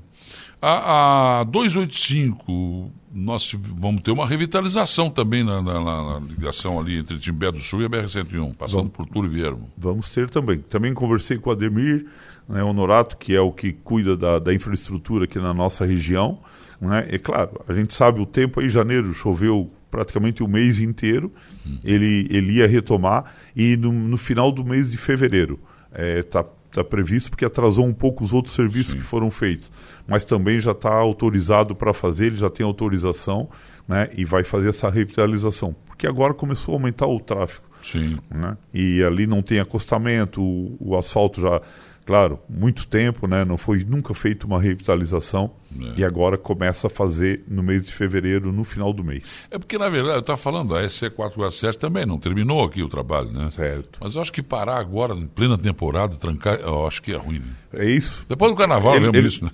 A, 0.61 1.41
a 1.41 1.44
285, 1.44 2.89
nós 3.13 3.53
vamos 3.61 4.01
ter 4.01 4.11
uma 4.11 4.25
revitalização 4.25 5.09
também 5.09 5.44
na, 5.44 5.61
na, 5.61 5.81
na 5.81 6.19
ligação 6.19 6.79
ali 6.79 6.97
entre 6.97 7.19
Timbé 7.19 7.51
do 7.51 7.59
Sul 7.59 7.81
e 7.81 7.85
a 7.85 7.89
BR-101, 7.89 8.55
passando 8.55 8.83
vamos, 8.83 8.93
por 8.93 9.05
Túlio 9.05 9.29
Viermo. 9.29 9.69
Vamos 9.77 10.09
ter 10.09 10.29
também. 10.29 10.59
Também 10.59 10.93
conversei 10.93 11.38
com 11.38 11.50
o 11.50 11.53
Ademir 11.53 12.05
né, 12.47 12.63
Honorato, 12.63 13.17
que 13.17 13.35
é 13.35 13.41
o 13.41 13.51
que 13.51 13.73
cuida 13.73 14.15
da, 14.15 14.39
da 14.39 14.53
infraestrutura 14.53 15.25
aqui 15.25 15.39
na 15.39 15.53
nossa 15.53 15.85
região. 15.85 16.39
Né? 16.79 17.05
E 17.11 17.19
claro, 17.19 17.61
a 17.67 17.73
gente 17.73 17.93
sabe 17.93 18.21
o 18.21 18.25
tempo 18.25 18.61
aí, 18.61 18.69
janeiro 18.69 19.13
choveu 19.13 19.69
praticamente 19.89 20.44
o 20.44 20.48
mês 20.48 20.80
inteiro. 20.80 21.31
Uhum. 21.66 21.80
Ele, 21.84 22.28
ele 22.30 22.54
ia 22.54 22.68
retomar 22.68 23.34
e 23.56 23.78
no, 23.78 23.92
no 23.92 24.18
final 24.18 24.51
do 24.51 24.63
mês 24.63 24.89
de 24.89 24.98
fevereiro 24.98 25.60
está 25.92 26.01
é, 26.01 26.24
tá, 26.24 26.45
tá 26.72 26.84
previsto 26.84 27.30
porque 27.30 27.45
atrasou 27.45 27.86
um 27.86 27.94
pouco 27.94 28.24
os 28.24 28.34
outros 28.34 28.54
serviços 28.54 28.92
Sim. 28.92 28.98
que 28.98 29.04
foram 29.04 29.31
feitos, 29.31 29.72
mas 30.07 30.25
também 30.25 30.60
já 30.60 30.72
está 30.72 30.94
autorizado 30.94 31.75
para 31.75 31.94
fazer. 31.94 32.28
Ele 32.28 32.36
já 32.36 32.50
tem 32.50 32.66
autorização, 32.66 33.50
né? 33.88 34.10
E 34.16 34.25
vai 34.25 34.44
fazer 34.44 34.69
essa 34.69 34.89
revitalização 34.89 35.75
porque 35.98 36.06
agora 36.06 36.31
começou 36.31 36.75
a 36.75 36.78
aumentar 36.78 37.07
o 37.07 37.19
tráfego. 37.19 37.66
Sim. 37.81 38.19
Né? 38.30 38.56
E 38.72 39.01
ali 39.04 39.25
não 39.25 39.42
tem 39.42 39.60
acostamento, 39.60 40.44
o, 40.44 40.78
o 40.80 40.95
asfalto 40.95 41.42
já 41.42 41.60
claro, 42.07 42.39
muito 42.50 42.88
tempo, 42.88 43.27
né? 43.27 43.44
Não 43.44 43.57
foi 43.57 43.83
nunca 43.83 44.13
feito 44.13 44.45
uma 44.48 44.62
revitalização 44.62 45.51
é. 45.77 46.00
e 46.00 46.06
agora 46.06 46.38
começa 46.38 46.88
a 46.88 46.89
fazer 46.89 47.44
no 47.45 47.62
mês 47.62 47.86
de 47.86 47.92
fevereiro, 47.92 48.54
no 48.54 48.63
final 48.63 48.94
do 48.94 49.04
mês. 49.04 49.45
É 49.51 49.59
porque, 49.59 49.77
na 49.77 49.89
verdade, 49.89 50.15
eu 50.15 50.21
estava 50.21 50.38
falando, 50.38 50.74
a 50.74 50.83
SC447 50.83 51.75
também 51.75 52.06
não 52.06 52.18
terminou 52.18 52.63
aqui 52.63 52.81
o 52.81 52.88
trabalho, 52.88 53.30
né? 53.31 53.51
Certo. 53.51 54.00
Mas 54.01 54.15
eu 54.15 54.21
acho 54.21 54.31
que 54.31 54.42
parar 54.42 54.77
agora, 54.77 55.13
em 55.13 55.27
plena 55.27 55.57
temporada, 55.57 56.15
trancar, 56.15 56.56
eu 56.62 56.88
acho 56.88 57.01
que 57.01 57.12
é 57.12 57.18
ruim. 57.18 57.39
Né? 57.39 57.56
É 57.74 57.86
isso. 57.86 58.25
Depois 58.30 58.51
do 58.51 58.57
carnaval, 58.57 58.95
ele, 58.95 59.07
eu 59.07 59.12
lembro 59.12 59.19
ele, 59.19 59.27
disso. 59.27 59.44
Né? 59.44 59.51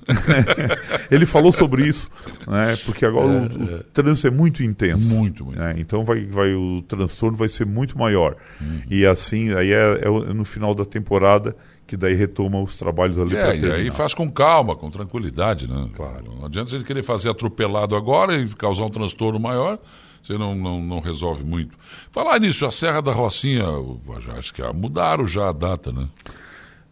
ele 1.10 1.26
falou 1.26 1.52
sobre 1.52 1.88
isso, 1.88 2.08
né? 2.48 2.78
Porque 2.86 3.04
agora 3.04 3.26
é, 3.26 3.30
o, 3.32 3.42
o, 3.42 3.76
é. 3.78 3.84
trânsito 3.92 4.28
é 4.28 4.32
muito 4.32 4.62
intenso. 4.62 5.14
Muito, 5.14 5.44
muito. 5.44 5.60
Né? 5.60 5.74
Então 5.78 6.06
vai, 6.06 6.24
vai, 6.26 6.54
o 6.54 6.84
transtorno 6.84 7.36
vai 7.36 7.50
ser 7.50 7.66
muito 7.66 7.98
maior. 7.98 8.36
Uhum. 8.62 8.84
E 8.90 9.06
assim, 9.08 9.54
aí 9.56 9.72
é, 9.72 10.02
é 10.04 10.34
no 10.34 10.46
final 10.46 10.76
da 10.76 10.86
temporada 10.86 11.56
que 11.86 11.98
daí 11.98 12.14
retoma 12.14 12.62
os 12.62 12.76
trabalhos 12.76 13.20
ali 13.20 13.36
é, 13.36 13.58
E 13.58 13.72
aí 13.72 13.92
faz 13.92 14.14
com 14.14 14.32
calma, 14.32 14.76
com 14.76 14.90
tranquilidade, 14.90 15.70
né? 15.70 15.90
Claro. 15.94 16.34
Não 16.40 16.46
adianta 16.46 16.72
você 16.72 16.84
querer 16.84 17.04
fazer 17.04 17.30
atropelado 17.30 17.96
agora 17.96 18.38
e 18.38 18.48
causar 18.50 18.86
um 18.86 18.90
transtorno 18.90 19.40
maior, 19.40 19.78
você 20.22 20.38
não, 20.38 20.56
não, 20.56 20.82
não 20.82 21.00
resolve 21.00 21.44
muito. 21.44 21.78
Falar 22.12 22.40
nisso, 22.40 22.66
a 22.66 22.72
Serra 22.72 23.02
da 23.02 23.12
Rocinha, 23.12 23.66
já, 24.22 24.34
acho 24.34 24.54
que 24.54 24.62
mudaram 24.74 25.28
já 25.28 25.50
a 25.50 25.52
data, 25.52 25.92
né? 25.92 26.08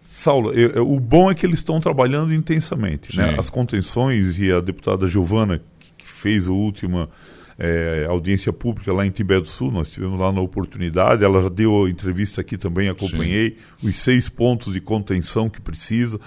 Saulo, 0.04 0.52
eu, 0.52 0.72
eu, 0.72 0.92
o 0.92 1.00
bom 1.00 1.32
é 1.32 1.36
que 1.36 1.46
eles 1.46 1.60
estão 1.60 1.80
trabalhando 1.80 2.34
intensamente. 2.34 3.18
Né? 3.18 3.36
As 3.40 3.50
contenções 3.50 4.38
e 4.38 4.52
a 4.52 4.60
deputada 4.60 5.08
Giovana, 5.08 5.62
que 5.98 6.06
fez 6.06 6.48
a 6.48 6.52
última 6.52 7.10
é, 7.64 8.08
audiência 8.10 8.52
pública 8.52 8.92
lá 8.92 9.06
em 9.06 9.12
Timbé 9.12 9.40
do 9.40 9.48
Sul, 9.48 9.72
nós 9.72 9.92
tivemos 9.92 10.20
lá 10.20 10.32
na 10.32 10.42
oportunidade, 10.42 11.24
ela 11.24 11.44
já 11.44 11.50
deu 11.50 11.88
entrevista 11.88 12.42
aqui 12.42 12.58
também, 12.58 12.90
acompanhei, 12.90 13.56
Sim. 13.80 13.88
os 13.88 13.98
seis 13.98 14.28
pontos 14.28 14.74
de 14.74 14.82
contenção 14.82 15.48
que 15.48 15.62
precisa. 15.62 16.20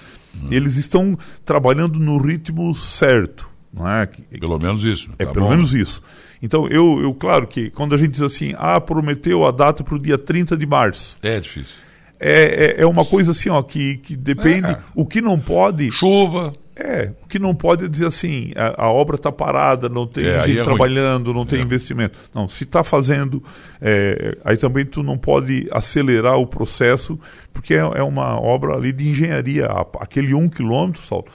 Eles 0.49 0.77
estão 0.77 1.19
trabalhando 1.45 1.99
no 1.99 2.19
ritmo 2.19 2.73
certo. 2.75 3.51
Não 3.73 3.89
é? 3.89 4.07
Pelo 4.39 4.61
menos 4.61 4.85
isso. 4.85 5.11
É, 5.19 5.25
tá 5.25 5.33
pelo 5.33 5.47
bom. 5.47 5.51
menos 5.51 5.75
isso. 5.75 6.01
Então, 6.41 6.69
eu, 6.69 7.01
eu, 7.03 7.13
claro 7.13 7.49
que 7.49 7.69
quando 7.71 7.97
a 7.97 7.99
gente 7.99 8.13
diz 8.13 8.23
assim, 8.23 8.55
ah, 8.57 8.81
prometeu 8.81 9.45
a 9.45 9.51
data 9.51 9.83
para 9.83 9.97
o 9.97 9.99
dia 9.99 10.17
30 10.17 10.57
de 10.57 10.67
março. 10.67 11.19
É 11.21 11.41
difícil. 11.41 11.79
É, 12.21 12.77
é, 12.79 12.83
é, 12.83 12.87
uma 12.87 13.05
coisa 13.05 13.33
assim, 13.33 13.49
ó, 13.49 13.61
que, 13.61 13.97
que 13.97 14.15
depende. 14.15 14.69
É. 14.69 14.79
O 14.95 15.05
que 15.05 15.21
não 15.21 15.39
pode. 15.39 15.91
Chuva. 15.91 16.53
É, 16.77 17.13
o 17.23 17.29
que 17.29 17.39
não 17.39 17.55
pode 17.55 17.85
é 17.85 17.89
dizer 17.89 18.07
assim, 18.07 18.51
a, 18.57 18.87
a 18.87 18.91
obra 18.91 19.15
está 19.15 19.31
parada, 19.31 19.89
não 19.89 20.09
tem 20.09 20.27
é, 20.27 20.41
gente 20.41 20.59
é 20.59 20.65
trabalhando, 20.65 21.27
ruim. 21.27 21.37
não 21.37 21.47
tem 21.47 21.61
é. 21.61 21.63
investimento. 21.63 22.19
Não, 22.35 22.49
se 22.49 22.65
está 22.65 22.83
fazendo, 22.83 23.43
é, 23.81 24.37
aí 24.45 24.57
também 24.57 24.85
tu 24.85 25.03
não 25.03 25.17
pode 25.17 25.69
acelerar 25.71 26.37
o 26.37 26.47
processo, 26.47 27.19
porque 27.53 27.75
é, 27.75 27.79
é 27.79 28.03
uma 28.03 28.41
obra 28.41 28.75
ali 28.75 28.93
de 28.93 29.09
engenharia. 29.09 29.69
Aquele 30.01 30.35
um 30.35 30.49
quilômetro, 30.49 31.01
Saulo, 31.03 31.27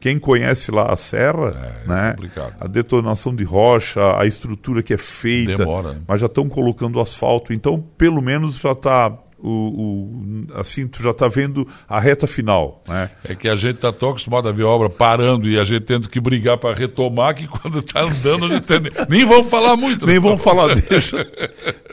quem 0.00 0.18
conhece 0.18 0.72
lá 0.72 0.92
a 0.92 0.96
serra, 0.96 1.82
é, 1.84 1.88
né, 1.88 2.16
a 2.60 2.66
detonação 2.66 3.34
de 3.34 3.44
rocha, 3.44 4.00
a 4.18 4.26
estrutura 4.26 4.82
que 4.82 4.94
é 4.94 4.98
feita, 4.98 5.58
Demora, 5.58 5.92
né? 5.92 6.00
mas 6.08 6.20
já 6.20 6.26
estão 6.26 6.48
colocando 6.48 7.00
asfalto, 7.00 7.52
então 7.52 7.80
pelo 7.96 8.20
menos 8.20 8.58
já 8.58 8.72
está 8.72 9.16
o, 9.40 9.50
o, 9.50 10.60
assim, 10.60 10.86
tu 10.86 11.02
já 11.02 11.10
está 11.10 11.28
vendo 11.28 11.66
a 11.88 12.00
reta 12.00 12.26
final. 12.26 12.82
Né? 12.86 13.10
É 13.24 13.34
que 13.34 13.48
a 13.48 13.54
gente 13.54 13.76
está 13.76 13.92
tão 13.92 14.10
acostumado 14.10 14.48
a 14.48 14.52
ver 14.52 14.64
a 14.64 14.68
obra 14.68 14.90
parando 14.90 15.48
e 15.48 15.58
a 15.58 15.64
gente 15.64 15.82
tendo 15.82 16.08
que 16.08 16.20
brigar 16.20 16.58
para 16.58 16.74
retomar 16.74 17.34
que 17.34 17.46
quando 17.48 17.78
está 17.78 18.02
andando 18.02 18.46
a 18.46 18.48
gente 18.48 18.62
tem... 18.62 18.80
nem 19.08 19.24
vamos 19.24 19.50
falar 19.50 19.76
muito. 19.76 20.06
Nem 20.06 20.16
né? 20.16 20.20
vamos 20.20 20.42
falar, 20.42 20.74
deixa, 20.74 21.30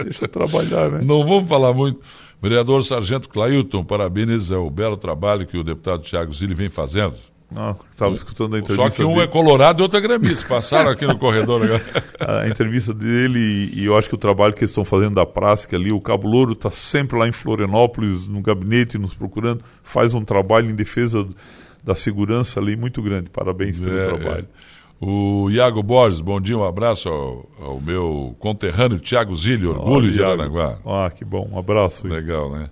deixa 0.04 0.28
trabalhar. 0.28 0.90
Né? 0.90 1.02
Não 1.04 1.26
vamos 1.26 1.48
falar 1.48 1.74
muito. 1.74 2.00
Vereador 2.42 2.84
Sargento 2.84 3.30
Clailton, 3.30 3.84
parabéns 3.84 4.52
é 4.52 4.58
o 4.58 4.70
belo 4.70 4.98
trabalho 4.98 5.46
que 5.46 5.58
o 5.58 5.64
deputado 5.64 6.04
Tiago 6.04 6.34
Zilli 6.34 6.54
vem 6.54 6.70
fazendo. 6.70 7.16
Estava 7.92 8.14
escutando 8.14 8.56
a 8.56 8.60
entrevista. 8.60 8.90
Só 8.90 8.96
que 8.96 9.04
um 9.04 9.14
dele. 9.14 9.22
é 9.22 9.28
colorado 9.28 9.80
e 9.80 9.84
outro 9.84 9.98
é 9.98 10.02
gremista. 10.02 10.48
Passaram 10.48 10.90
aqui 10.90 11.06
no 11.06 11.18
corredor 11.18 11.64
agora. 11.64 11.82
A 12.44 12.48
entrevista 12.48 12.94
dele, 12.94 13.72
e 13.74 13.86
eu 13.86 13.98
acho 13.98 14.10
que 14.10 14.16
o 14.16 14.18
trabalho 14.18 14.54
que 14.54 14.62
eles 14.62 14.72
estão 14.72 14.84
fazendo 14.84 15.16
da 15.16 15.26
prática 15.26 15.76
ali, 15.76 15.92
o 15.92 16.02
Cabo 16.02 16.28
Louro 16.28 16.54
está 16.54 16.72
sempre 16.72 17.18
lá 17.18 17.28
em 17.28 17.32
Florianópolis, 17.32 18.28
no 18.28 18.42
gabinete, 18.42 18.98
nos 18.98 19.14
procurando, 19.14 19.64
faz 19.84 20.14
um 20.14 20.24
trabalho 20.24 20.70
em 20.70 20.76
defesa 20.76 21.26
da 21.84 21.94
segurança 21.94 22.60
ali 22.60 22.76
muito 22.76 23.02
grande. 23.02 23.30
Parabéns 23.30 23.80
pelo 23.80 23.98
é, 23.98 24.06
trabalho. 24.06 24.48
É. 24.72 24.76
O 25.00 25.50
Iago 25.52 25.84
Borges, 25.84 26.22
bom 26.22 26.40
dia, 26.40 26.58
um 26.58 26.64
abraço 26.64 27.10
ao, 27.10 27.50
ao 27.60 27.82
meu 27.82 28.36
conterrâneo 28.40 28.98
Tiago 28.98 29.36
Zilli, 29.36 29.68
orgulho 29.68 30.08
oh, 30.08 30.12
de 30.12 30.24
Aranaguá. 30.24 30.80
Ah, 30.86 31.12
que 31.16 31.24
bom, 31.24 31.48
um 31.52 31.60
abraço. 31.60 32.08
Legal, 32.08 32.50
né? 32.50 32.68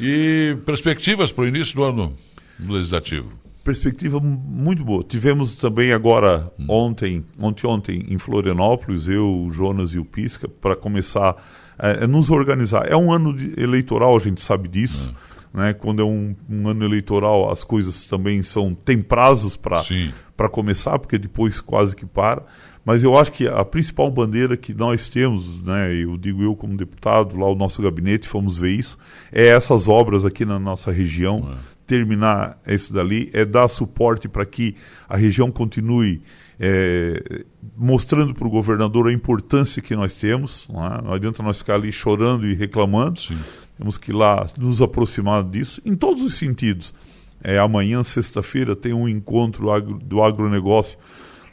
E 0.00 0.56
perspectivas 0.66 1.32
para 1.32 1.44
o 1.44 1.48
início 1.48 1.74
do 1.74 1.82
ano 1.82 2.14
legislativo? 2.60 3.41
Perspectiva 3.62 4.20
muito 4.20 4.84
boa. 4.84 5.02
Tivemos 5.02 5.54
também 5.54 5.92
agora, 5.92 6.50
hum. 6.58 6.66
ontem, 6.68 7.24
ontem, 7.38 7.66
ontem, 7.66 8.06
em 8.08 8.18
Florianópolis, 8.18 9.08
eu, 9.08 9.44
o 9.44 9.50
Jonas 9.50 9.90
e 9.90 9.98
o 9.98 10.04
Pisca, 10.04 10.48
para 10.48 10.76
começar 10.76 11.36
a, 11.78 12.06
nos 12.06 12.30
organizar. 12.30 12.86
É 12.90 12.96
um 12.96 13.12
ano 13.12 13.36
eleitoral, 13.56 14.16
a 14.16 14.20
gente 14.20 14.40
sabe 14.40 14.68
disso. 14.68 15.12
É. 15.54 15.58
Né? 15.58 15.72
Quando 15.74 16.02
é 16.02 16.04
um, 16.04 16.34
um, 16.48 16.68
ano 16.68 16.84
eleitoral, 16.84 17.50
as 17.50 17.62
coisas 17.62 18.04
também 18.04 18.42
são. 18.42 18.74
tem 18.74 19.00
prazos 19.00 19.56
para 19.56 20.48
começar, 20.50 20.98
porque 20.98 21.18
depois 21.18 21.60
quase 21.60 21.94
que 21.94 22.06
para. 22.06 22.42
Mas 22.84 23.04
eu 23.04 23.16
acho 23.16 23.30
que 23.30 23.46
a 23.46 23.64
principal 23.64 24.10
bandeira 24.10 24.56
que 24.56 24.74
nós 24.74 25.08
temos, 25.08 25.62
né, 25.62 25.94
eu 25.94 26.16
digo 26.16 26.42
eu 26.42 26.56
como 26.56 26.76
deputado, 26.76 27.38
lá 27.38 27.48
o 27.48 27.54
nosso 27.54 27.80
gabinete, 27.80 28.26
fomos 28.26 28.58
ver 28.58 28.70
isso, 28.70 28.98
é 29.30 29.46
essas 29.46 29.86
obras 29.86 30.24
aqui 30.24 30.44
na 30.44 30.58
nossa 30.58 30.90
região. 30.90 31.48
É 31.68 31.71
terminar 31.86 32.58
isso 32.66 32.92
dali 32.92 33.30
é 33.32 33.44
dar 33.44 33.68
suporte 33.68 34.28
para 34.28 34.44
que 34.46 34.76
a 35.08 35.16
região 35.16 35.50
continue 35.50 36.22
é, 36.58 37.44
mostrando 37.76 38.34
para 38.34 38.46
o 38.46 38.50
governador 38.50 39.08
a 39.08 39.12
importância 39.12 39.82
que 39.82 39.96
nós 39.96 40.14
temos. 40.14 40.68
Não, 40.68 40.86
é? 40.86 41.02
não 41.02 41.12
adianta 41.12 41.42
nós 41.42 41.58
ficar 41.58 41.74
ali 41.74 41.92
chorando 41.92 42.46
e 42.46 42.54
reclamando. 42.54 43.20
Sim. 43.20 43.38
Temos 43.76 43.98
que 43.98 44.10
ir 44.10 44.14
lá 44.14 44.46
nos 44.58 44.80
aproximar 44.80 45.42
disso, 45.42 45.80
em 45.84 45.94
todos 45.94 46.22
os 46.22 46.34
sentidos. 46.34 46.94
É, 47.42 47.58
amanhã, 47.58 48.02
sexta-feira, 48.04 48.76
tem 48.76 48.92
um 48.92 49.08
encontro 49.08 49.72
agro, 49.72 49.98
do 49.98 50.22
agronegócio 50.22 50.96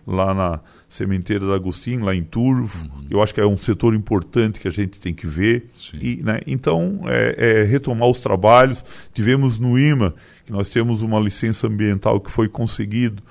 lá 0.05 0.33
na 0.33 0.59
Sementeira 0.89 1.45
da 1.45 1.53
Agostinho, 1.53 2.03
lá 2.03 2.15
em 2.15 2.23
Turvo. 2.23 2.83
Uhum. 2.83 3.05
Eu 3.11 3.21
acho 3.21 3.33
que 3.33 3.39
é 3.39 3.45
um 3.45 3.55
setor 3.55 3.93
importante 3.93 4.59
que 4.59 4.67
a 4.67 4.71
gente 4.71 4.99
tem 4.99 5.13
que 5.13 5.27
ver. 5.27 5.69
E, 5.93 6.21
né, 6.23 6.41
então, 6.47 7.01
é, 7.05 7.61
é, 7.61 7.63
retomar 7.63 8.09
os 8.09 8.17
trabalhos. 8.17 8.83
Tivemos 9.13 9.59
no 9.59 9.77
IMA, 9.77 10.15
que 10.45 10.51
nós 10.51 10.69
temos 10.69 11.03
uma 11.03 11.19
licença 11.19 11.67
ambiental 11.67 12.19
que 12.19 12.31
foi 12.31 12.49
conseguido 12.49 13.21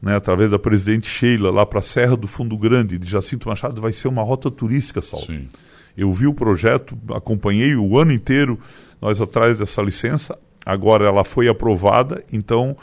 né, 0.00 0.14
através 0.14 0.50
da 0.50 0.58
presidente 0.58 1.08
Sheila, 1.08 1.50
lá 1.50 1.64
para 1.64 1.78
a 1.80 1.82
Serra 1.82 2.16
do 2.16 2.26
Fundo 2.26 2.56
Grande, 2.56 2.98
de 2.98 3.10
Jacinto 3.10 3.48
Machado, 3.48 3.80
vai 3.80 3.92
ser 3.92 4.08
uma 4.08 4.22
rota 4.22 4.50
turística, 4.50 5.00
Saulo. 5.00 5.26
Sim. 5.26 5.48
Eu 5.96 6.12
vi 6.12 6.26
o 6.26 6.34
projeto, 6.34 6.96
acompanhei 7.14 7.74
o 7.74 7.98
ano 7.98 8.12
inteiro 8.12 8.60
nós 9.00 9.20
atrás 9.20 9.58
dessa 9.58 9.80
licença. 9.80 10.38
Agora 10.64 11.06
ela 11.06 11.24
foi 11.24 11.48
aprovada, 11.48 12.22
então 12.32 12.76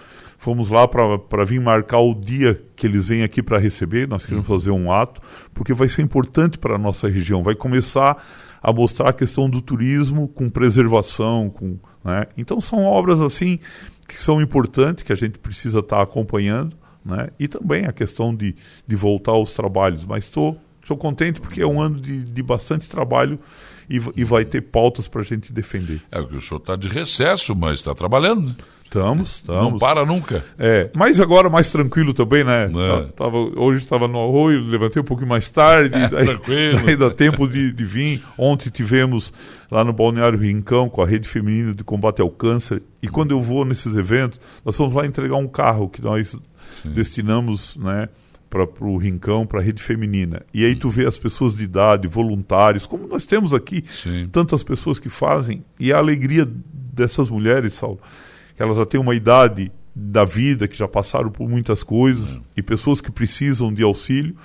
Fomos 0.44 0.68
lá 0.68 0.86
para 0.86 1.46
vir 1.46 1.62
marcar 1.62 2.00
o 2.00 2.14
dia 2.14 2.62
que 2.76 2.86
eles 2.86 3.08
vêm 3.08 3.24
aqui 3.24 3.42
para 3.42 3.58
receber. 3.58 4.10
Nós 4.10 4.26
queremos 4.26 4.50
uhum. 4.50 4.60
fazer 4.60 4.72
um 4.72 4.92
ato, 4.92 5.22
porque 5.54 5.74
vai 5.74 5.88
ser 5.88 6.02
importante 6.02 6.58
para 6.58 6.76
a 6.76 6.78
nossa 6.78 7.08
região. 7.08 7.42
Vai 7.42 7.56
começar 7.56 8.22
a 8.62 8.74
mostrar 8.74 9.12
a 9.12 9.14
questão 9.14 9.50
do 9.50 9.62
turismo 9.62 10.28
com 10.28 10.50
preservação. 10.50 11.50
Com, 11.50 11.80
né? 12.04 12.26
Então 12.36 12.60
são 12.60 12.84
obras 12.84 13.22
assim 13.22 13.58
que 14.06 14.22
são 14.22 14.42
importantes, 14.42 15.06
que 15.06 15.14
a 15.14 15.16
gente 15.16 15.40
precisa 15.40 15.80
estar 15.80 15.96
tá 15.96 16.04
acompanhando. 16.04 16.76
Né? 17.06 17.30
E 17.40 17.48
também 17.48 17.86
a 17.86 17.94
questão 17.94 18.36
de, 18.36 18.54
de 18.86 18.96
voltar 18.98 19.32
aos 19.32 19.54
trabalhos. 19.54 20.04
Mas 20.04 20.26
estou 20.26 20.60
contente 21.00 21.40
porque 21.40 21.62
é 21.62 21.66
um 21.66 21.80
ano 21.80 22.02
de, 22.02 22.22
de 22.22 22.44
bastante 22.44 22.90
trabalho 22.90 23.40
e, 23.90 23.96
e 24.14 24.26
vai 24.26 24.44
ter 24.44 24.60
pautas 24.60 25.08
para 25.08 25.22
a 25.22 25.24
gente 25.24 25.54
defender. 25.54 26.02
É 26.12 26.20
o 26.20 26.28
que 26.28 26.36
o 26.36 26.42
senhor 26.42 26.60
está 26.60 26.76
de 26.76 26.90
recesso, 26.90 27.56
mas 27.56 27.80
está 27.80 27.96
trabalhando. 27.96 28.54
Né? 29.00 29.02
Estamos, 29.02 29.36
estamos. 29.36 29.72
Não 29.72 29.80
para 29.80 30.06
nunca. 30.06 30.44
É, 30.58 30.90
mas 30.96 31.20
agora 31.20 31.50
mais 31.50 31.72
tranquilo 31.72 32.14
também, 32.14 32.44
né? 32.44 32.66
É. 32.66 33.04
Tava, 33.16 33.38
hoje 33.38 33.84
estava 33.84 34.08
no 34.08 34.20
arroio, 34.20 34.64
levantei 34.64 35.02
um 35.02 35.06
pouquinho 35.06 35.30
mais 35.30 35.50
tarde, 35.50 35.98
é, 35.98 36.10
daí, 36.10 36.26
tranquilo. 36.26 36.82
daí 36.86 36.96
dá 36.96 37.10
tempo 37.10 37.48
de, 37.48 37.72
de 37.72 37.84
vir. 37.84 38.24
Ontem 38.38 38.70
tivemos 38.70 39.34
lá 39.72 39.84
no 39.84 39.94
Balneário 39.94 40.40
Rincão 40.40 40.90
com 40.90 41.02
a 41.02 41.06
Rede 41.06 41.28
Feminina 41.28 41.74
de 41.74 41.84
Combate 41.84 42.22
ao 42.22 42.30
Câncer. 42.30 42.82
E 43.02 43.08
quando 43.08 43.32
eu 43.32 43.42
vou 43.42 43.66
nesses 43.66 43.96
eventos, 43.96 44.40
nós 44.64 44.78
vamos 44.78 44.94
lá 44.94 45.06
entregar 45.06 45.36
um 45.36 45.48
carro 45.48 45.90
que 45.90 46.02
nós 46.02 46.38
Sim. 46.82 46.90
destinamos, 46.90 47.76
né? 47.78 48.10
para 48.54 48.86
o 48.86 48.98
Rincão, 48.98 49.48
para 49.48 49.60
a 49.60 49.64
rede 49.64 49.82
feminina. 49.82 50.44
E 50.54 50.64
aí 50.64 50.76
tu 50.76 50.88
vê 50.88 51.08
as 51.08 51.18
pessoas 51.18 51.56
de 51.56 51.64
idade, 51.64 52.08
voluntários, 52.08 52.86
como 52.86 53.08
nós 53.08 53.26
temos 53.26 53.52
aqui, 53.52 53.84
Sim. 53.90 54.30
tantas 54.32 54.64
pessoas 54.64 55.00
que 55.00 55.10
fazem, 55.10 55.66
e 55.80 55.92
a 55.92 55.98
alegria 55.98 56.48
dessas 56.72 57.32
mulheres, 57.32 57.74
Saulo, 57.74 58.00
que 58.56 58.62
elas 58.62 58.78
já 58.78 58.86
têm 58.86 59.00
uma 59.00 59.16
idade 59.16 59.72
da 59.96 60.26
vida, 60.26 60.68
que 60.68 60.78
já 60.78 60.88
passaram 60.88 61.30
por 61.30 61.48
muitas 61.48 61.84
coisas, 61.84 62.36
é. 62.36 62.40
e 62.58 62.64
pessoas 62.64 63.02
que 63.02 63.12
precisam 63.12 63.74
de 63.74 63.84
auxílio. 63.84 64.36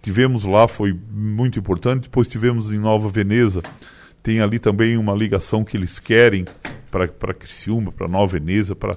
Tivemos 0.00 0.44
lá, 0.44 0.68
foi 0.68 0.96
muito 1.10 1.58
importante. 1.58 2.04
Depois 2.04 2.28
tivemos 2.28 2.72
em 2.72 2.78
Nova 2.78 3.08
Veneza, 3.08 3.62
tem 4.22 4.40
ali 4.40 4.58
também 4.58 4.96
uma 4.96 5.14
ligação 5.14 5.64
que 5.64 5.76
eles 5.76 5.98
querem 5.98 6.44
para 6.90 7.34
Criciúma, 7.34 7.90
para 7.90 8.06
Nova 8.06 8.38
Veneza, 8.38 8.74
para 8.74 8.96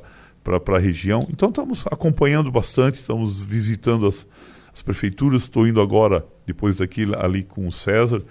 a 0.75 0.79
região. 0.79 1.27
Então 1.31 1.49
estamos 1.49 1.85
acompanhando 1.87 2.51
bastante, 2.51 2.95
estamos 2.95 3.43
visitando 3.43 4.07
as, 4.07 4.25
as 4.71 4.81
prefeituras. 4.81 5.43
Estou 5.43 5.67
indo 5.67 5.81
agora, 5.81 6.25
depois 6.45 6.77
daqui, 6.77 7.07
ali 7.17 7.43
com 7.43 7.67
o 7.67 7.71
César 7.71 8.23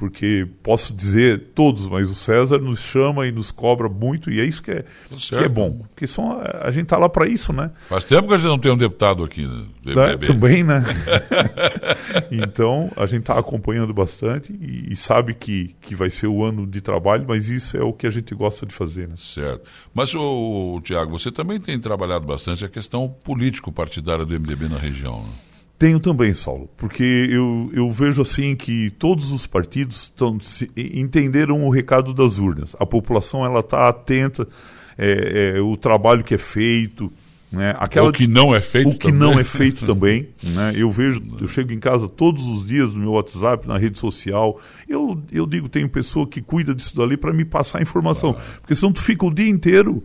porque 0.00 0.48
posso 0.62 0.94
dizer 0.94 1.50
todos, 1.54 1.86
mas 1.86 2.08
o 2.08 2.14
César 2.14 2.56
nos 2.56 2.80
chama 2.80 3.26
e 3.26 3.30
nos 3.30 3.50
cobra 3.50 3.86
muito, 3.86 4.30
e 4.30 4.40
é 4.40 4.46
isso 4.46 4.62
que 4.62 4.70
é, 4.70 4.84
que 5.10 5.34
é 5.34 5.46
bom. 5.46 5.72
Porque 5.90 6.06
são, 6.06 6.40
a 6.40 6.70
gente 6.70 6.84
está 6.84 6.96
lá 6.96 7.06
para 7.06 7.28
isso, 7.28 7.52
né? 7.52 7.70
Faz 7.86 8.04
tempo 8.04 8.26
que 8.26 8.32
a 8.32 8.38
gente 8.38 8.48
não 8.48 8.58
tem 8.58 8.72
um 8.72 8.78
deputado 8.78 9.22
aqui 9.22 9.46
né? 9.46 9.66
É, 9.88 10.16
também, 10.16 10.64
né? 10.64 10.82
então, 12.32 12.90
a 12.96 13.04
gente 13.04 13.20
está 13.20 13.38
acompanhando 13.38 13.92
bastante 13.92 14.54
e, 14.58 14.90
e, 14.90 14.96
sabe 14.96 15.34
que, 15.34 15.76
que 15.82 15.94
vai 15.94 16.08
ser 16.08 16.28
o 16.28 16.42
ano 16.42 16.66
de 16.66 16.80
trabalho, 16.80 17.26
mas 17.28 17.50
isso 17.50 17.76
é 17.76 17.82
o 17.82 17.92
que 17.92 18.06
a 18.06 18.10
gente 18.10 18.34
gosta 18.34 18.64
de 18.64 18.72
fazer, 18.72 19.06
né? 19.06 19.16
Certo. 19.18 19.68
Mas, 19.92 20.14
o 20.14 20.80
Tiago, 20.82 21.10
você 21.10 21.30
também 21.30 21.60
tem 21.60 21.78
trabalhado 21.78 22.26
bastante 22.26 22.64
a 22.64 22.70
questão 22.70 23.06
político-partidária 23.22 24.24
do 24.24 24.32
MDB 24.32 24.66
na 24.66 24.78
região, 24.78 25.20
né? 25.20 25.49
Tenho 25.80 25.98
também, 25.98 26.34
Saulo, 26.34 26.68
porque 26.76 27.02
eu, 27.02 27.70
eu 27.72 27.90
vejo 27.90 28.20
assim 28.20 28.54
que 28.54 28.90
todos 28.90 29.32
os 29.32 29.46
partidos 29.46 30.12
tão, 30.14 30.38
se, 30.38 30.70
entenderam 30.76 31.66
o 31.66 31.70
recado 31.70 32.12
das 32.12 32.36
urnas. 32.36 32.76
A 32.78 32.84
população 32.84 33.46
ela 33.46 33.60
está 33.60 33.88
atenta, 33.88 34.46
é, 34.98 35.54
é, 35.56 35.60
o 35.62 35.74
trabalho 35.78 36.22
que 36.22 36.34
é 36.34 36.38
feito, 36.38 37.10
né? 37.50 37.74
Aquela, 37.78 38.10
o 38.10 38.12
que 38.12 38.26
não 38.26 38.54
é 38.54 38.60
feito 38.60 38.90
o 38.90 38.92
que 38.92 39.10
também. 39.10 39.18
não 39.18 39.40
é 39.40 39.42
feito 39.42 39.86
também 39.86 40.28
né? 40.44 40.72
eu 40.76 40.88
vejo 40.88 41.20
eu 41.40 41.48
chego 41.48 41.72
em 41.72 41.80
casa 41.80 42.08
todos 42.08 42.46
os 42.46 42.64
dias 42.64 42.92
no 42.92 43.00
meu 43.00 43.10
WhatsApp 43.10 43.66
na 43.66 43.76
rede 43.76 43.98
social 43.98 44.60
eu, 44.88 45.20
eu 45.32 45.44
digo 45.46 45.68
tenho 45.68 45.88
pessoa 45.88 46.28
que 46.28 46.40
cuida 46.40 46.72
disso 46.72 46.94
dali 46.94 47.16
para 47.16 47.32
me 47.32 47.44
passar 47.44 47.82
informação 47.82 48.36
porque 48.60 48.72
senão 48.76 48.92
tu 48.92 49.02
fica 49.02 49.26
o 49.26 49.34
dia 49.34 49.48
inteiro 49.48 50.04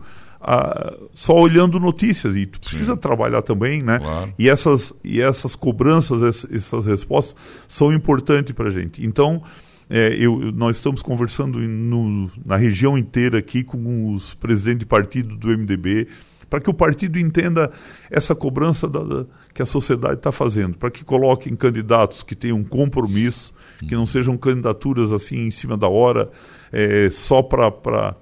só 1.13 1.33
olhando 1.33 1.79
notícias 1.79 2.35
e 2.35 2.45
tu 2.45 2.59
precisa 2.59 2.93
Sim. 2.93 2.99
trabalhar 2.99 3.41
também, 3.41 3.81
né? 3.81 3.99
Claro. 3.99 4.33
E 4.37 4.49
essas 4.49 4.93
e 5.03 5.21
essas 5.21 5.55
cobranças, 5.55 6.45
essas 6.51 6.85
respostas 6.85 7.35
são 7.67 7.91
importantes 7.93 8.53
para 8.53 8.67
a 8.67 8.71
gente. 8.71 9.05
Então 9.05 9.41
é, 9.89 10.15
eu, 10.15 10.51
nós 10.51 10.77
estamos 10.77 11.01
conversando 11.01 11.59
no, 11.59 12.29
na 12.43 12.57
região 12.57 12.97
inteira 12.97 13.37
aqui 13.37 13.63
com 13.63 14.13
os 14.13 14.33
presidentes 14.33 14.79
de 14.79 14.85
partido 14.85 15.35
do 15.35 15.47
MDB 15.49 16.07
para 16.49 16.59
que 16.61 16.69
o 16.69 16.73
partido 16.73 17.19
entenda 17.19 17.71
essa 18.09 18.35
cobrança 18.35 18.87
da, 18.87 19.03
da, 19.03 19.25
que 19.53 19.61
a 19.61 19.65
sociedade 19.65 20.15
está 20.15 20.31
fazendo, 20.31 20.77
para 20.77 20.91
que 20.91 21.03
coloquem 21.03 21.55
candidatos 21.55 22.23
que 22.23 22.35
tenham 22.35 22.63
compromisso, 22.63 23.53
que 23.79 23.95
não 23.95 24.05
sejam 24.05 24.37
candidaturas 24.37 25.11
assim 25.11 25.47
em 25.47 25.51
cima 25.51 25.75
da 25.75 25.87
hora, 25.87 26.29
é, 26.71 27.09
só 27.09 27.41
para 27.41 28.15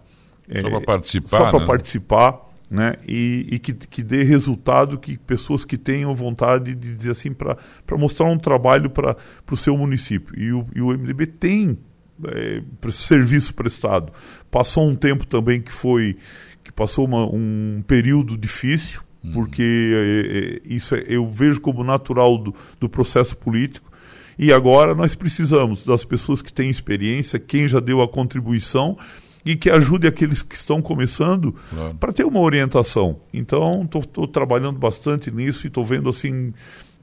só 0.62 0.69
para 0.69 0.81
participar. 0.81 1.38
Só 1.38 1.50
para 1.50 1.60
né? 1.60 1.65
participar, 1.65 2.41
né? 2.69 2.95
E, 3.07 3.48
e 3.51 3.60
que, 3.60 3.74
que 3.74 4.03
dê 4.03 4.24
resultado, 4.24 4.98
que 4.98 5.17
pessoas 5.17 5.63
que 5.63 5.77
tenham 5.77 6.15
vontade 6.15 6.74
de 6.74 6.95
dizer 6.95 7.12
assim, 7.12 7.33
para 7.33 7.57
mostrar 7.98 8.27
um 8.27 8.38
trabalho 8.38 8.89
para 8.89 9.15
o 9.51 9.57
seu 9.57 9.77
município. 9.77 10.38
E 10.39 10.51
o, 10.51 10.65
e 10.75 10.81
o 10.81 10.88
MDB 10.88 11.27
tem 11.27 11.77
é, 12.25 12.62
serviço 12.91 13.53
prestado. 13.53 14.12
Passou 14.50 14.88
um 14.88 14.95
tempo 14.95 15.25
também 15.25 15.62
que 15.62 15.72
foi 15.72 16.17
que 16.63 16.72
passou 16.72 17.05
uma, 17.05 17.25
um 17.25 17.83
período 17.86 18.38
difícil, 18.38 19.01
uhum. 19.24 19.33
porque 19.33 19.62
é, 19.93 20.62
é, 20.72 20.74
isso 20.74 20.95
é, 20.95 21.03
eu 21.07 21.29
vejo 21.29 21.60
como 21.60 21.83
natural 21.83 22.38
do, 22.38 22.55
do 22.79 22.89
processo 22.89 23.36
político. 23.38 23.91
E 24.39 24.51
agora 24.51 24.95
nós 24.95 25.13
precisamos 25.13 25.86
das 25.86 26.03
pessoas 26.03 26.41
que 26.41 26.51
têm 26.51 26.69
experiência, 26.69 27.38
quem 27.38 27.67
já 27.67 27.79
deu 27.79 28.01
a 28.01 28.07
contribuição 28.07 28.98
e 29.45 29.55
que 29.55 29.69
ajude 29.69 30.07
aqueles 30.07 30.41
que 30.41 30.55
estão 30.55 30.81
começando 30.81 31.53
claro. 31.69 31.95
para 31.95 32.13
ter 32.13 32.23
uma 32.23 32.39
orientação. 32.39 33.19
Então, 33.33 33.88
estou 33.93 34.27
trabalhando 34.27 34.79
bastante 34.79 35.29
nisso 35.29 35.65
e 35.65 35.67
estou 35.67 35.83
vendo 35.83 36.09
assim 36.09 36.53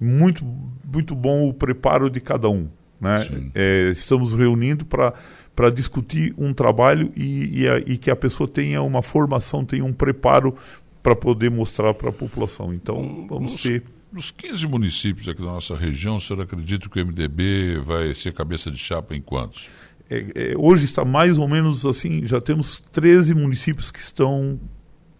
muito, 0.00 0.44
muito 0.90 1.14
bom 1.14 1.48
o 1.48 1.52
preparo 1.52 2.08
de 2.08 2.20
cada 2.20 2.48
um. 2.48 2.68
Né? 3.00 3.50
É, 3.54 3.90
estamos 3.90 4.34
reunindo 4.34 4.84
para 4.84 5.14
para 5.54 5.68
discutir 5.68 6.32
um 6.38 6.54
trabalho 6.54 7.12
e, 7.14 7.60
e, 7.60 7.68
a, 7.68 7.78
e, 7.80 7.98
que 7.98 8.10
a 8.10 8.16
pessoa 8.16 8.48
tenha 8.48 8.80
uma 8.80 9.02
formação, 9.02 9.62
tenha 9.62 9.84
um 9.84 9.92
preparo 9.92 10.56
para 11.02 11.14
poder 11.14 11.50
mostrar 11.50 11.92
para 11.92 12.08
a 12.08 12.12
população. 12.12 12.72
Então, 12.72 13.26
vamos 13.28 13.52
nos, 13.52 13.62
ter. 13.62 13.82
Nos 14.10 14.30
15 14.30 14.66
municípios 14.66 15.28
aqui 15.28 15.40
da 15.40 15.48
nossa 15.48 15.76
região, 15.76 16.16
o 16.16 16.20
senhor 16.20 16.40
acredita 16.40 16.88
que 16.88 17.00
o 17.00 17.06
MDB 17.06 17.78
vai 17.84 18.14
ser 18.14 18.32
cabeça 18.32 18.70
de 18.70 18.78
chapa 18.78 19.14
em 19.14 19.20
quantos? 19.20 19.68
É, 20.10 20.24
é, 20.34 20.54
hoje 20.58 20.84
está 20.84 21.04
mais 21.04 21.38
ou 21.38 21.46
menos 21.46 21.86
assim, 21.86 22.26
já 22.26 22.40
temos 22.40 22.82
13 22.92 23.32
municípios 23.32 23.92
que 23.92 24.00
estão 24.00 24.58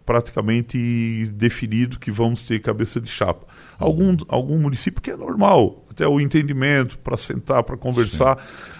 praticamente 0.04 1.30
definidos 1.34 1.96
que 1.96 2.10
vamos 2.10 2.42
ter 2.42 2.58
cabeça 2.58 3.00
de 3.00 3.08
chapa. 3.08 3.46
Algum, 3.78 4.16
algum 4.26 4.58
município 4.58 5.00
que 5.00 5.12
é 5.12 5.16
normal, 5.16 5.86
até 5.88 6.08
o 6.08 6.20
entendimento 6.20 6.98
para 6.98 7.16
sentar, 7.16 7.62
para 7.62 7.76
conversar, 7.76 8.36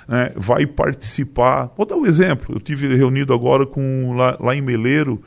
né, 0.09 0.33
vai 0.35 0.67
participar. 0.67 1.73
Vou 1.76 1.87
dar 1.87 1.95
um 1.95 2.05
exemplo. 2.05 2.57
Eu 2.57 2.61
tive 2.61 2.97
reunido 2.97 3.33
agora 3.33 3.64
com 3.64 4.12
lá, 4.17 4.37
lá 4.40 4.57
em 4.57 4.61
Meleiro, 4.61 5.23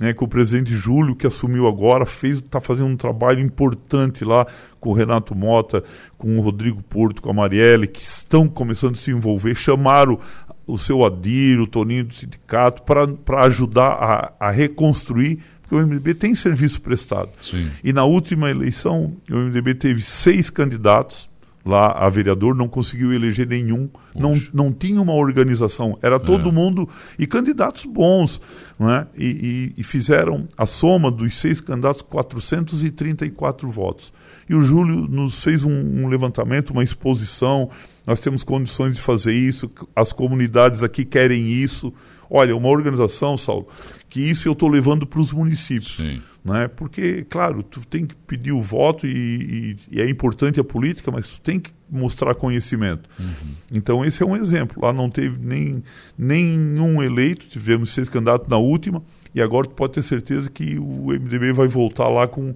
né, 0.00 0.14
com 0.14 0.24
o 0.24 0.28
presidente 0.28 0.72
Júlio, 0.72 1.14
que 1.14 1.26
assumiu 1.26 1.68
agora, 1.68 2.04
está 2.04 2.60
fazendo 2.60 2.88
um 2.88 2.96
trabalho 2.96 3.40
importante 3.40 4.24
lá 4.24 4.46
com 4.80 4.90
o 4.90 4.92
Renato 4.94 5.34
Mota, 5.34 5.84
com 6.16 6.38
o 6.38 6.40
Rodrigo 6.40 6.82
Porto, 6.82 7.20
com 7.20 7.30
a 7.30 7.34
Marielle, 7.34 7.86
que 7.86 8.00
estão 8.00 8.48
começando 8.48 8.94
a 8.94 8.96
se 8.96 9.10
envolver, 9.10 9.54
chamaram 9.54 10.18
o 10.66 10.78
seu 10.78 11.04
Adir, 11.04 11.60
o 11.60 11.66
Toninho 11.66 12.04
do 12.04 12.14
sindicato, 12.14 12.82
para 12.82 13.44
ajudar 13.44 13.90
a, 13.90 14.48
a, 14.48 14.50
reconstruir, 14.50 15.40
porque 15.60 15.74
o 15.74 15.78
MDB 15.78 16.14
tem 16.14 16.34
serviço 16.34 16.80
prestado. 16.80 17.30
Sim. 17.40 17.70
E 17.84 17.92
na 17.92 18.04
última 18.04 18.50
eleição, 18.50 19.14
o 19.30 19.36
MDB 19.36 19.74
teve 19.74 20.02
seis 20.02 20.48
candidatos, 20.48 21.29
lá 21.64 21.90
a 21.90 22.08
vereador, 22.08 22.54
não 22.54 22.68
conseguiu 22.68 23.12
eleger 23.12 23.46
nenhum, 23.46 23.88
não, 24.14 24.40
não 24.52 24.72
tinha 24.72 25.00
uma 25.00 25.12
organização, 25.12 25.98
era 26.02 26.18
todo 26.18 26.48
é. 26.48 26.52
mundo, 26.52 26.88
e 27.18 27.26
candidatos 27.26 27.84
bons, 27.84 28.40
né? 28.78 29.06
E, 29.16 29.72
e, 29.76 29.80
e, 29.80 29.82
fizeram 29.82 30.48
a 30.56 30.64
soma 30.64 31.10
dos 31.10 31.36
seis 31.36 31.60
candidatos 31.60 32.02
434 32.02 33.70
votos. 33.70 34.12
E 34.48 34.54
o 34.54 34.62
Júlio 34.62 35.06
nos 35.08 35.42
fez 35.42 35.64
um, 35.64 35.70
um 36.02 36.08
levantamento, 36.08 36.70
uma 36.70 36.82
exposição, 36.82 37.68
nós 38.06 38.20
temos 38.20 38.42
condições 38.42 38.96
de 38.96 39.02
fazer 39.02 39.34
isso, 39.34 39.70
as 39.94 40.12
comunidades 40.12 40.82
aqui 40.82 41.04
querem 41.04 41.48
isso. 41.50 41.92
Olha, 42.28 42.56
uma 42.56 42.68
organização, 42.68 43.36
Saulo, 43.36 43.68
que 44.08 44.20
isso 44.20 44.48
eu 44.48 44.52
estou 44.52 44.68
levando 44.68 45.06
para 45.06 45.20
os 45.20 45.32
municípios. 45.32 45.96
Sim. 45.96 46.22
Né? 46.42 46.68
Porque, 46.68 47.26
claro, 47.28 47.62
tu 47.62 47.86
tem 47.86 48.06
que 48.06 48.14
pedir 48.14 48.52
o 48.52 48.60
voto 48.60 49.06
e, 49.06 49.10
e, 49.10 49.76
e, 49.90 50.00
é 50.00 50.08
importante 50.08 50.58
a 50.58 50.64
política, 50.64 51.10
mas 51.10 51.28
tu 51.28 51.40
tem 51.42 51.60
que 51.60 51.70
mostrar 51.88 52.34
conhecimento. 52.34 53.08
Uhum. 53.18 53.54
Então 53.70 54.04
esse 54.04 54.22
é 54.22 54.26
um 54.26 54.34
exemplo. 54.34 54.82
Lá 54.82 54.92
não 54.92 55.10
teve 55.10 55.38
nem 55.44 55.82
nenhum 56.16 57.02
eleito, 57.02 57.46
tivemos 57.46 57.90
seis 57.90 58.08
candidatos 58.08 58.48
na 58.48 58.56
última, 58.56 59.02
e 59.34 59.42
agora 59.42 59.68
tu 59.68 59.74
pode 59.74 59.92
ter 59.92 60.02
certeza 60.02 60.50
que 60.50 60.78
o 60.78 61.08
MDB 61.08 61.52
vai 61.52 61.68
voltar 61.68 62.08
lá 62.08 62.26
com, 62.26 62.54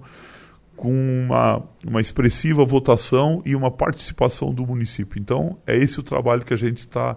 com 0.75 0.91
uma, 0.91 1.61
uma 1.85 2.01
expressiva 2.01 2.65
votação 2.65 3.43
e 3.45 3.55
uma 3.55 3.69
participação 3.69 4.51
do 4.51 4.65
município. 4.65 5.19
Então 5.19 5.59
é 5.67 5.77
esse 5.77 5.99
o 5.99 6.03
trabalho 6.03 6.43
que 6.43 6.53
a 6.53 6.57
gente 6.57 6.79
está 6.79 7.15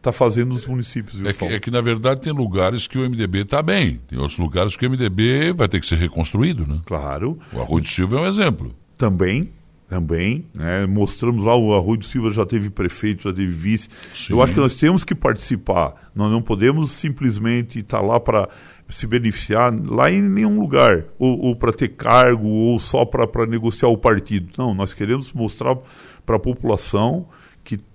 está 0.00 0.12
fazendo 0.12 0.48
nos 0.48 0.66
municípios. 0.66 1.22
É 1.24 1.32
que, 1.32 1.44
é 1.44 1.60
que, 1.60 1.70
na 1.70 1.80
verdade, 1.80 2.22
tem 2.22 2.32
lugares 2.32 2.86
que 2.86 2.98
o 2.98 3.08
MDB 3.08 3.42
está 3.42 3.62
bem. 3.62 4.00
Tem 4.08 4.18
outros 4.18 4.38
lugares 4.38 4.74
que 4.74 4.86
o 4.86 4.90
MDB 4.90 5.52
vai 5.52 5.68
ter 5.68 5.78
que 5.80 5.86
ser 5.86 5.96
reconstruído, 5.96 6.66
né? 6.66 6.80
Claro. 6.86 7.38
O 7.52 7.60
Arroio 7.60 7.82
do 7.82 7.88
Silva 7.88 8.16
é 8.16 8.20
um 8.22 8.26
exemplo. 8.26 8.74
Também, 8.96 9.50
também. 9.88 10.46
Né? 10.54 10.86
Mostramos 10.86 11.44
lá, 11.44 11.54
o 11.54 11.74
Arroio 11.74 11.98
do 11.98 12.04
Silva 12.04 12.30
já 12.30 12.46
teve 12.46 12.70
prefeito, 12.70 13.24
já 13.24 13.32
teve 13.32 13.52
vice. 13.52 13.88
Sim. 14.14 14.32
Eu 14.32 14.42
acho 14.42 14.54
que 14.54 14.60
nós 14.60 14.74
temos 14.74 15.04
que 15.04 15.14
participar. 15.14 16.10
Nós 16.14 16.32
não 16.32 16.40
podemos 16.40 16.92
simplesmente 16.92 17.80
estar 17.80 18.00
tá 18.00 18.04
lá 18.04 18.18
para 18.18 18.48
se 18.88 19.06
beneficiar 19.06 19.72
lá 19.86 20.10
em 20.10 20.20
nenhum 20.20 20.58
lugar, 20.58 21.04
ou, 21.18 21.38
ou 21.38 21.56
para 21.56 21.72
ter 21.72 21.90
cargo, 21.90 22.48
ou 22.48 22.78
só 22.78 23.04
para 23.04 23.46
negociar 23.46 23.88
o 23.88 23.98
partido. 23.98 24.48
Não, 24.58 24.74
nós 24.74 24.92
queremos 24.92 25.32
mostrar 25.32 25.76
para 26.24 26.36
a 26.36 26.40
população 26.40 27.26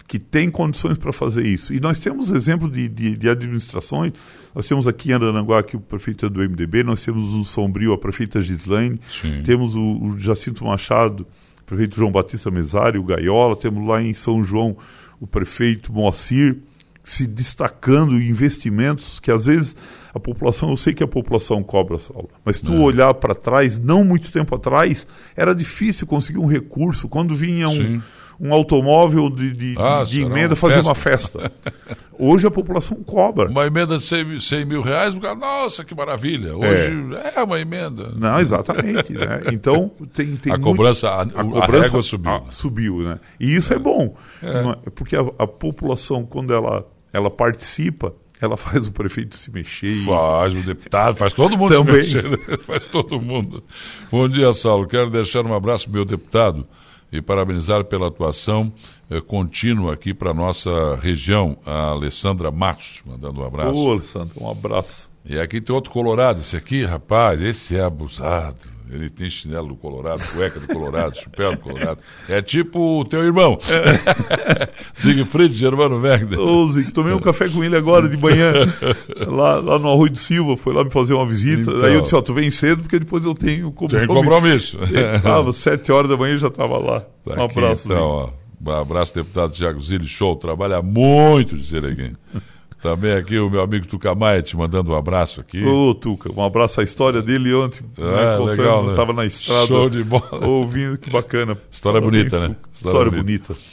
que 0.07 0.19
tem 0.19 0.49
condições 0.49 0.97
para 0.97 1.11
fazer 1.11 1.45
isso. 1.45 1.73
E 1.73 1.79
nós 1.79 1.97
temos 1.97 2.29
exemplo 2.31 2.69
de, 2.69 2.87
de, 2.87 3.17
de, 3.17 3.29
administrações, 3.29 4.13
nós 4.53 4.67
temos 4.67 4.87
aqui 4.87 5.09
em 5.09 5.13
Arananguá 5.13 5.63
que 5.63 5.75
o 5.75 5.79
prefeito 5.79 6.25
é 6.25 6.29
do 6.29 6.41
MDB, 6.41 6.83
nós 6.83 7.03
temos 7.03 7.33
o 7.33 7.43
Sombrio, 7.43 7.93
a 7.93 7.97
prefeita 7.97 8.39
Gislaine, 8.39 8.99
Sim. 9.09 9.41
temos 9.43 9.75
o, 9.75 9.81
o, 9.81 10.17
Jacinto 10.17 10.63
Machado, 10.63 11.25
o 11.61 11.63
prefeito 11.63 11.97
João 11.97 12.11
Batista 12.11 12.51
Mesário, 12.51 13.01
o 13.01 13.03
Gaiola, 13.03 13.55
temos 13.55 13.85
lá 13.87 14.01
em 14.01 14.13
São 14.13 14.43
João 14.43 14.77
o 15.19 15.25
prefeito 15.25 15.91
Moacir, 15.91 16.57
se 17.03 17.25
destacando 17.25 18.19
em 18.19 18.29
investimentos 18.29 19.19
que 19.19 19.31
às 19.31 19.45
vezes 19.45 19.75
a 20.13 20.19
população, 20.19 20.69
eu 20.69 20.77
sei 20.77 20.93
que 20.93 21.03
a 21.03 21.07
população 21.07 21.63
cobra, 21.63 21.99
Saulo, 21.99 22.29
mas 22.43 22.61
tu 22.61 22.73
é. 22.73 22.79
olhar 22.79 23.13
para 23.15 23.35
trás, 23.35 23.77
não 23.79 24.03
muito 24.03 24.31
tempo 24.31 24.55
atrás, 24.55 25.05
era 25.35 25.53
difícil 25.53 26.07
conseguir 26.07 26.39
um 26.39 26.45
recurso. 26.45 27.09
Quando 27.09 27.35
vinha 27.35 27.67
um... 27.67 27.71
Sim 27.71 28.01
um 28.39 28.53
automóvel 28.53 29.29
de, 29.29 29.51
de, 29.51 29.75
ah, 29.77 30.03
de 30.05 30.21
emenda 30.21 30.55
fazer 30.55 30.75
festa. 30.75 30.89
uma 30.89 30.95
festa. 30.95 31.51
Hoje 32.17 32.47
a 32.47 32.51
população 32.51 33.03
cobra. 33.03 33.49
Uma 33.49 33.65
emenda 33.65 33.97
de 33.97 34.03
100, 34.03 34.39
100 34.39 34.65
mil 34.65 34.81
reais, 34.81 35.13
o 35.13 35.19
cara, 35.19 35.35
nossa, 35.35 35.83
que 35.83 35.93
maravilha. 35.93 36.55
Hoje 36.55 36.93
é, 37.23 37.39
é 37.39 37.43
uma 37.43 37.59
emenda. 37.59 38.13
Não, 38.15 38.39
exatamente. 38.39 39.13
né? 39.13 39.41
Então 39.51 39.91
tem, 40.13 40.35
tem 40.35 40.53
a 40.53 40.57
muito... 40.57 40.77
cobrança, 40.77 41.09
a, 41.09 41.21
a, 41.21 41.25
cobrança 41.25 41.97
a 41.97 42.03
subiu. 42.03 42.31
A, 42.31 42.43
subiu, 42.49 42.97
né? 42.99 43.19
E 43.39 43.55
isso 43.55 43.73
é, 43.73 43.75
é 43.75 43.79
bom, 43.79 44.15
é. 44.41 44.89
porque 44.91 45.15
a, 45.15 45.21
a 45.37 45.47
população, 45.47 46.25
quando 46.25 46.53
ela, 46.53 46.87
ela 47.11 47.29
participa, 47.29 48.13
ela 48.41 48.57
faz 48.57 48.87
o 48.87 48.91
prefeito 48.91 49.35
se 49.35 49.51
mexer. 49.51 50.05
Faz 50.05 50.53
o 50.53 50.63
deputado, 50.63 51.17
faz 51.17 51.33
todo 51.33 51.57
mundo 51.57 51.73
Também. 51.73 52.03
se 52.03 52.15
mexer. 52.15 52.29
Né? 52.29 52.57
faz 52.63 52.87
todo 52.87 53.19
mundo. 53.21 53.63
Bom 54.11 54.27
dia, 54.27 54.51
Saulo. 54.53 54.87
Quero 54.87 55.09
deixar 55.09 55.45
um 55.45 55.53
abraço 55.53 55.85
pro 55.85 55.93
meu 55.95 56.05
deputado 56.05 56.65
e 57.15 57.21
parabenizar 57.21 57.83
pela 57.85 58.07
atuação 58.07 58.71
eh, 59.09 59.21
contínua 59.21 59.93
aqui 59.93 60.13
para 60.13 60.33
nossa 60.33 60.95
região, 60.95 61.57
a 61.65 61.89
Alessandra 61.89 62.51
Matos, 62.51 63.01
mandando 63.05 63.41
um 63.41 63.45
abraço. 63.45 63.79
Ô, 63.79 63.91
Alessandra, 63.91 64.33
um 64.39 64.49
abraço. 64.49 65.09
E 65.25 65.39
aqui 65.39 65.59
tem 65.59 65.75
outro 65.75 65.91
colorado, 65.91 66.39
esse 66.39 66.55
aqui, 66.55 66.83
rapaz, 66.83 67.41
esse 67.41 67.75
é 67.75 67.81
abusado. 67.81 68.74
Ele 68.91 69.09
tem 69.09 69.29
chinelo 69.29 69.69
do 69.69 69.75
Colorado, 69.75 70.21
cueca 70.33 70.59
do 70.59 70.67
Colorado, 70.67 71.15
chapéu 71.15 71.51
do 71.51 71.59
Colorado. 71.59 71.99
É 72.29 72.41
tipo 72.41 72.99
o 72.99 73.05
teu 73.05 73.23
irmão. 73.23 73.57
É. 73.69 74.69
Siegfried 74.93 75.55
Germano 75.55 75.99
Wegner. 75.99 76.39
Ô, 76.39 76.67
Zig, 76.67 76.91
tomei 76.91 77.13
um 77.13 77.19
café 77.19 77.49
com 77.49 77.63
ele 77.63 77.75
agora 77.75 78.07
de 78.07 78.17
manhã, 78.17 78.51
lá, 79.27 79.55
lá 79.55 79.79
no 79.79 79.89
Arroio 79.89 80.11
do 80.11 80.17
Silva, 80.19 80.55
foi 80.55 80.73
lá 80.73 80.83
me 80.83 80.91
fazer 80.91 81.13
uma 81.13 81.25
visita. 81.25 81.71
Então, 81.71 81.83
Aí 81.83 81.93
eu 81.93 82.01
disse, 82.01 82.15
ó, 82.15 82.21
tu 82.21 82.33
vem 82.33 82.49
cedo 82.51 82.83
porque 82.83 82.99
depois 82.99 83.25
eu 83.25 83.33
tenho 83.33 83.71
compromisso. 83.71 83.95
Tem 84.05 84.07
compromisso. 84.07 84.79
Estava, 85.15 85.51
sete 85.51 85.91
horas 85.91 86.09
da 86.09 86.17
manhã 86.17 86.33
eu 86.33 86.39
já 86.39 86.47
estava 86.47 86.77
lá. 86.77 87.01
Tá 87.01 87.41
um 87.41 87.45
abraço, 87.45 87.91
então, 87.91 88.03
ó, 88.03 88.29
um 88.65 88.71
abraço, 88.71 89.13
deputado 89.15 89.53
Tiago 89.53 89.81
Zilli, 89.81 90.07
show, 90.07 90.35
trabalha 90.35 90.81
muito, 90.81 91.55
dizer 91.55 91.85
aqui. 91.85 92.13
Também 92.85 93.13
aqui 93.13 93.39
o 93.39 93.49
meu 93.49 93.61
amigo 93.63 93.87
Tuca 93.87 94.13
Maia 94.13 94.43
te 94.43 94.55
mandando 94.55 94.91
um 94.91 94.95
abraço 94.95 95.41
aqui. 95.41 95.65
Ô, 95.65 95.95
Tuca, 95.95 96.31
um 96.31 96.43
abraço 96.43 96.79
à 96.79 96.83
história 96.83 97.19
dele 97.19 97.51
ontem. 97.55 97.83
É, 97.97 98.37
legal, 98.37 98.87
Estava 98.91 99.11
né? 99.11 99.23
na 99.23 99.25
estrada. 99.25 99.65
Show 99.65 99.89
de 99.89 100.03
bola. 100.03 100.45
Ouvindo, 100.45 100.95
que 100.95 101.09
bacana. 101.09 101.57
História 101.71 101.99
bonita, 101.99 102.47
né? 102.47 102.55
História, 102.71 103.07
História 103.07 103.11
bonita. 103.11 103.53
bonita. 103.53 103.65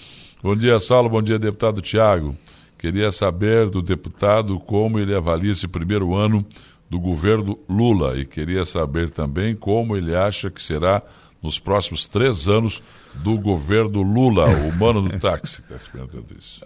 Bom 0.43 0.57
dia, 0.57 0.79
Saulo. 0.81 1.11
Bom 1.11 1.21
dia, 1.21 1.39
deputado 1.39 1.83
Tiago. 1.83 2.35
Queria 2.79 3.11
saber 3.11 3.69
do 3.69 3.83
deputado 3.83 4.59
como 4.59 4.99
ele 4.99 5.15
avalia 5.15 5.53
esse 5.53 5.69
primeiro 5.69 6.15
ano 6.15 6.43
do 6.89 6.99
governo 6.99 7.59
Lula 7.69 8.17
e 8.19 8.25
queria 8.25 8.65
saber 8.65 9.11
também 9.11 9.55
como 9.55 9.95
ele 9.95 10.17
acha 10.17 10.51
que 10.51 10.61
será 10.61 11.03
nos 11.43 11.59
próximos 11.59 12.07
três 12.07 12.49
anos 12.49 12.83
do 13.17 13.37
governo 13.37 14.01
Lula, 14.01 14.47
o 14.47 14.73
mano 14.73 15.03
do 15.03 15.19
táxi. 15.21 15.61
Está 15.61 15.77
perguntando 15.93 16.27
isso. 16.39 16.63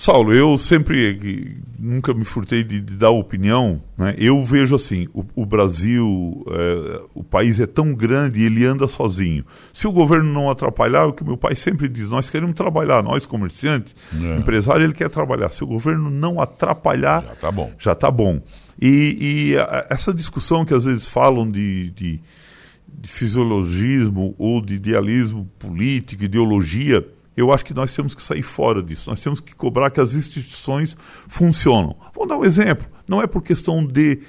Saulo, 0.00 0.32
eu 0.32 0.56
sempre 0.56 1.60
nunca 1.76 2.14
me 2.14 2.24
furtei 2.24 2.62
de, 2.62 2.80
de 2.80 2.94
dar 2.94 3.10
opinião. 3.10 3.82
Né? 3.96 4.14
Eu 4.16 4.40
vejo 4.44 4.76
assim: 4.76 5.08
o, 5.12 5.24
o 5.34 5.44
Brasil, 5.44 6.46
é, 6.52 7.02
o 7.12 7.24
país 7.24 7.58
é 7.58 7.66
tão 7.66 7.92
grande 7.92 8.38
e 8.38 8.44
ele 8.44 8.64
anda 8.64 8.86
sozinho. 8.86 9.44
Se 9.72 9.88
o 9.88 9.92
governo 9.92 10.32
não 10.32 10.48
atrapalhar, 10.48 11.00
é 11.00 11.06
o 11.06 11.12
que 11.12 11.24
meu 11.24 11.36
pai 11.36 11.56
sempre 11.56 11.88
diz: 11.88 12.10
nós 12.10 12.30
queremos 12.30 12.54
trabalhar, 12.54 13.02
nós 13.02 13.26
comerciantes, 13.26 13.96
é. 14.14 14.36
empresário, 14.36 14.84
ele 14.84 14.94
quer 14.94 15.10
trabalhar. 15.10 15.50
Se 15.50 15.64
o 15.64 15.66
governo 15.66 16.10
não 16.10 16.40
atrapalhar, 16.40 17.24
já 17.24 17.32
está 17.32 17.50
bom. 17.50 17.72
Já 17.76 17.94
tá 17.96 18.08
bom. 18.08 18.40
E, 18.80 19.50
e 19.50 19.58
a, 19.58 19.88
essa 19.90 20.14
discussão 20.14 20.64
que 20.64 20.74
às 20.74 20.84
vezes 20.84 21.08
falam 21.08 21.50
de, 21.50 21.90
de, 21.90 22.20
de 22.86 23.08
fisiologismo 23.08 24.32
ou 24.38 24.60
de 24.60 24.74
idealismo 24.74 25.50
político, 25.58 26.22
ideologia 26.22 27.04
eu 27.38 27.52
acho 27.52 27.64
que 27.64 27.72
nós 27.72 27.94
temos 27.94 28.14
que 28.16 28.22
sair 28.22 28.42
fora 28.42 28.82
disso. 28.82 29.08
Nós 29.08 29.20
temos 29.20 29.38
que 29.38 29.54
cobrar 29.54 29.90
que 29.90 30.00
as 30.00 30.14
instituições 30.14 30.96
funcionam. 31.28 31.94
Vou 32.12 32.26
dar 32.26 32.36
um 32.36 32.44
exemplo. 32.44 32.86
Não 33.06 33.22
é 33.22 33.28
por 33.28 33.42
questão 33.42 33.84
de, 33.86 34.20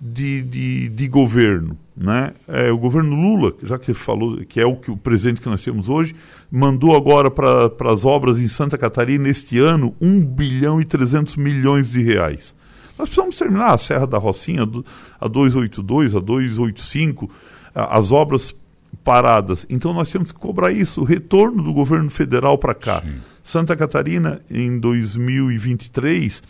de, 0.00 0.42
de, 0.42 0.88
de 0.88 1.08
governo. 1.08 1.76
Né? 1.96 2.32
É, 2.46 2.70
o 2.70 2.78
governo 2.78 3.16
Lula, 3.16 3.52
já 3.64 3.78
que 3.78 3.92
falou 3.92 4.36
que 4.46 4.60
é 4.60 4.64
o, 4.64 4.76
que, 4.76 4.92
o 4.92 4.96
que 4.96 5.48
nós 5.48 5.64
temos 5.64 5.88
hoje, 5.88 6.14
mandou 6.50 6.96
agora 6.96 7.30
para 7.30 7.90
as 7.90 8.04
obras 8.04 8.38
em 8.38 8.46
Santa 8.46 8.78
Catarina 8.78 9.28
este 9.28 9.58
ano 9.58 9.94
1 10.00 10.24
bilhão 10.24 10.80
e 10.80 10.84
300 10.84 11.36
milhões 11.36 11.90
de 11.90 12.00
reais. 12.00 12.54
Nós 12.96 13.08
precisamos 13.08 13.36
terminar 13.36 13.72
a 13.72 13.78
Serra 13.78 14.06
da 14.06 14.18
Rocinha, 14.18 14.62
a 15.20 15.26
282, 15.26 16.14
a 16.14 16.20
285, 16.20 17.28
as 17.74 18.12
obras 18.12 18.54
paradas. 19.04 19.66
Então 19.68 19.92
nós 19.92 20.10
temos 20.10 20.32
que 20.32 20.38
cobrar 20.38 20.72
isso, 20.72 21.00
o 21.00 21.04
retorno 21.04 21.62
do 21.62 21.72
governo 21.72 22.10
federal 22.10 22.56
para 22.56 22.74
cá. 22.74 23.02
Sim. 23.02 23.20
Santa 23.42 23.76
Catarina, 23.76 24.40
em 24.50 24.78
2023, 24.78 26.42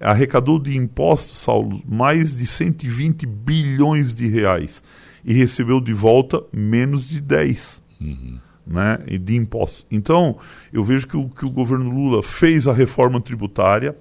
arrecadou 0.00 0.58
de 0.58 0.76
impostos, 0.76 1.38
Saulo, 1.38 1.82
mais 1.86 2.36
de 2.36 2.46
120 2.46 3.26
bilhões 3.26 4.12
de 4.12 4.28
reais 4.28 4.82
e 5.24 5.32
recebeu 5.32 5.80
de 5.80 5.92
volta 5.92 6.42
menos 6.52 7.08
de 7.08 7.20
10. 7.20 7.82
Uhum. 8.00 8.38
Né, 8.66 8.98
de 9.18 9.34
impostos. 9.34 9.86
Então, 9.90 10.36
eu 10.70 10.84
vejo 10.84 11.08
que 11.08 11.16
o, 11.16 11.26
que 11.26 11.46
o 11.46 11.50
governo 11.50 11.90
Lula 11.90 12.22
fez 12.22 12.68
a 12.68 12.72
reforma 12.72 13.18
tributária, 13.18 13.96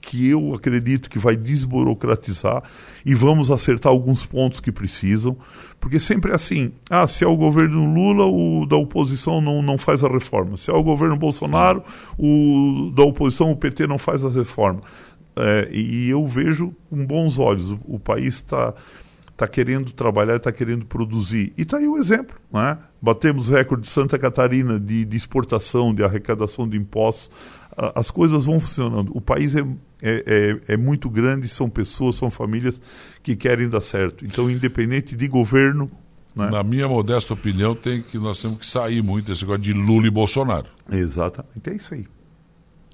que 0.00 0.28
eu 0.28 0.54
acredito 0.54 1.08
que 1.08 1.18
vai 1.18 1.36
desburocratizar 1.36 2.62
e 3.04 3.14
vamos 3.14 3.50
acertar 3.50 3.90
alguns 3.90 4.24
pontos 4.24 4.60
que 4.60 4.70
precisam, 4.70 5.36
porque 5.80 5.98
sempre 5.98 6.32
é 6.32 6.34
assim, 6.34 6.72
ah, 6.90 7.06
se 7.06 7.24
é 7.24 7.26
o 7.26 7.36
governo 7.36 7.92
Lula, 7.92 8.26
o 8.26 8.66
da 8.66 8.76
oposição 8.76 9.40
não, 9.40 9.62
não 9.62 9.76
faz 9.76 10.04
a 10.04 10.08
reforma, 10.08 10.56
se 10.56 10.70
é 10.70 10.74
o 10.74 10.82
governo 10.82 11.16
Bolsonaro, 11.16 11.82
o 12.18 12.92
da 12.94 13.02
oposição, 13.02 13.50
o 13.50 13.56
PT 13.56 13.86
não 13.86 13.98
faz 13.98 14.24
a 14.24 14.28
reforma. 14.28 14.80
É, 15.34 15.70
e 15.72 16.10
eu 16.10 16.26
vejo 16.26 16.74
com 16.90 17.06
bons 17.06 17.38
olhos, 17.38 17.72
o, 17.72 17.80
o 17.84 17.98
país 17.98 18.34
está 18.34 18.74
tá 19.36 19.48
querendo 19.48 19.90
trabalhar, 19.92 20.36
está 20.36 20.52
querendo 20.52 20.84
produzir. 20.86 21.52
E 21.56 21.62
está 21.62 21.78
aí 21.78 21.88
o 21.88 21.96
exemplo. 21.96 22.36
Né? 22.52 22.78
Batemos 23.00 23.48
recorde 23.48 23.84
de 23.84 23.88
Santa 23.88 24.18
Catarina 24.18 24.78
de, 24.78 25.04
de 25.04 25.16
exportação, 25.16 25.94
de 25.94 26.04
arrecadação 26.04 26.68
de 26.68 26.76
impostos 26.76 27.30
as 27.76 28.10
coisas 28.10 28.44
vão 28.44 28.60
funcionando. 28.60 29.10
O 29.14 29.20
país 29.20 29.54
é, 29.54 29.60
é, 29.60 29.70
é, 30.02 30.74
é, 30.74 30.76
muito 30.76 31.08
grande, 31.08 31.48
são 31.48 31.68
pessoas, 31.68 32.16
são 32.16 32.30
famílias 32.30 32.80
que 33.22 33.34
querem 33.34 33.68
dar 33.68 33.80
certo. 33.80 34.24
Então, 34.24 34.50
independente 34.50 35.16
de 35.16 35.28
governo. 35.28 35.90
Né? 36.34 36.48
Na 36.50 36.62
minha 36.62 36.88
modesta 36.88 37.34
opinião, 37.34 37.74
tem 37.74 38.02
que 38.02 38.18
nós 38.18 38.40
temos 38.40 38.58
que 38.58 38.66
sair 38.66 39.02
muito 39.02 39.26
desse 39.26 39.42
negócio 39.42 39.62
de 39.62 39.72
Lula 39.72 40.06
e 40.06 40.10
Bolsonaro. 40.10 40.66
Exatamente, 40.90 41.68
é 41.68 41.74
isso 41.74 41.94
aí. 41.94 42.06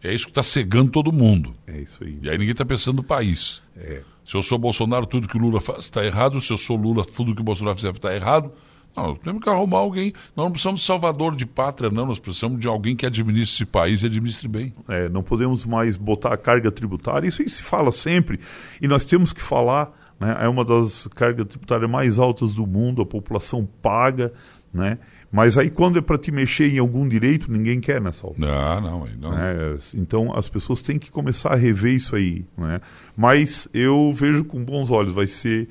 É 0.02 0.14
isso 0.14 0.26
que 0.26 0.30
está 0.30 0.42
cegando 0.42 0.90
todo 0.90 1.12
mundo. 1.12 1.54
É 1.66 1.80
isso 1.80 2.04
aí. 2.04 2.18
E 2.22 2.30
aí 2.30 2.38
ninguém 2.38 2.52
está 2.52 2.64
pensando 2.64 2.96
no 2.96 3.02
país. 3.02 3.62
É. 3.76 4.02
Se 4.24 4.34
eu 4.36 4.42
sou 4.42 4.58
Bolsonaro, 4.58 5.06
tudo 5.06 5.26
que 5.26 5.36
o 5.36 5.40
Lula 5.40 5.60
faz 5.60 5.80
está 5.80 6.04
errado. 6.04 6.40
Se 6.40 6.52
eu 6.52 6.58
sou 6.58 6.76
Lula, 6.76 7.04
tudo 7.04 7.34
que 7.34 7.40
o 7.40 7.44
Bolsonaro 7.44 7.76
fizer 7.76 7.90
está 7.90 8.14
errado. 8.14 8.52
Não, 8.96 9.14
temos 9.14 9.42
que 9.42 9.48
arrumar 9.48 9.78
alguém. 9.78 10.12
Nós 10.34 10.44
não 10.44 10.50
precisamos 10.50 10.80
de 10.80 10.86
salvador 10.86 11.36
de 11.36 11.46
pátria, 11.46 11.90
não. 11.90 12.06
Nós 12.06 12.18
precisamos 12.18 12.60
de 12.60 12.66
alguém 12.66 12.96
que 12.96 13.06
administre 13.06 13.54
esse 13.54 13.64
país 13.64 14.02
e 14.02 14.06
administre 14.06 14.48
bem. 14.48 14.72
É, 14.88 15.08
não 15.08 15.22
podemos 15.22 15.64
mais 15.64 15.96
botar 15.96 16.32
a 16.32 16.36
carga 16.36 16.70
tributária. 16.70 17.28
Isso 17.28 17.42
aí 17.42 17.48
se 17.48 17.62
fala 17.62 17.92
sempre. 17.92 18.40
E 18.80 18.88
nós 18.88 19.04
temos 19.04 19.32
que 19.32 19.42
falar. 19.42 19.92
Né, 20.18 20.36
é 20.40 20.48
uma 20.48 20.64
das 20.64 21.06
cargas 21.14 21.46
tributárias 21.46 21.88
mais 21.88 22.18
altas 22.18 22.52
do 22.52 22.66
mundo. 22.66 23.02
A 23.02 23.06
população 23.06 23.66
paga. 23.80 24.32
Né? 24.74 24.98
Mas 25.30 25.58
aí, 25.58 25.70
quando 25.70 25.98
é 25.98 26.02
para 26.02 26.18
te 26.18 26.32
mexer 26.32 26.72
em 26.74 26.78
algum 26.78 27.06
direito, 27.06 27.52
ninguém 27.52 27.80
quer 27.80 28.00
nessa 28.00 28.26
altura. 28.26 28.48
Não, 28.48 28.80
não, 28.80 29.08
não. 29.20 29.38
É, 29.38 29.76
então, 29.94 30.34
as 30.34 30.48
pessoas 30.48 30.80
têm 30.80 30.98
que 30.98 31.10
começar 31.10 31.52
a 31.52 31.56
rever 31.56 31.94
isso 31.94 32.16
aí. 32.16 32.44
Né? 32.56 32.80
Mas 33.16 33.68
eu 33.72 34.10
vejo 34.12 34.44
com 34.44 34.64
bons 34.64 34.90
olhos. 34.90 35.12
Vai 35.12 35.26
ser 35.26 35.68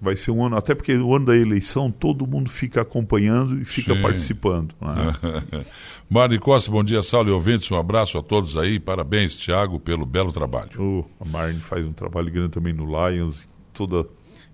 vai 0.00 0.16
ser 0.16 0.30
um 0.30 0.44
ano, 0.44 0.56
até 0.56 0.74
porque 0.74 0.96
o 0.96 1.14
ano 1.14 1.26
da 1.26 1.36
eleição 1.36 1.90
todo 1.90 2.26
mundo 2.26 2.48
fica 2.48 2.80
acompanhando 2.80 3.60
e 3.60 3.64
fica 3.64 3.94
Sim. 3.94 4.02
participando. 4.02 4.74
Né? 4.80 5.64
Mari 6.08 6.38
Costa, 6.38 6.70
bom 6.70 6.82
dia, 6.82 7.02
Saulo 7.02 7.28
e 7.28 7.32
ouvintes, 7.32 7.70
um 7.70 7.76
abraço 7.76 8.16
a 8.16 8.22
todos 8.22 8.56
aí, 8.56 8.80
parabéns, 8.80 9.36
Tiago, 9.36 9.78
pelo 9.78 10.06
belo 10.06 10.32
trabalho. 10.32 10.70
Oh, 10.78 11.04
a 11.22 11.28
Marne 11.28 11.60
faz 11.60 11.86
um 11.86 11.92
trabalho 11.92 12.30
grande 12.30 12.50
também 12.50 12.72
no 12.72 12.86
Lions, 12.86 13.46
toda, 13.74 14.06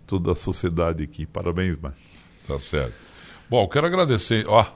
toda 0.06 0.32
a 0.32 0.34
sociedade 0.34 1.04
aqui, 1.04 1.24
parabéns, 1.24 1.78
Marne. 1.78 1.96
Tá 2.46 2.58
certo. 2.58 2.94
Bom, 3.48 3.68
quero 3.68 3.86
agradecer, 3.86 4.44
ó, 4.48 4.66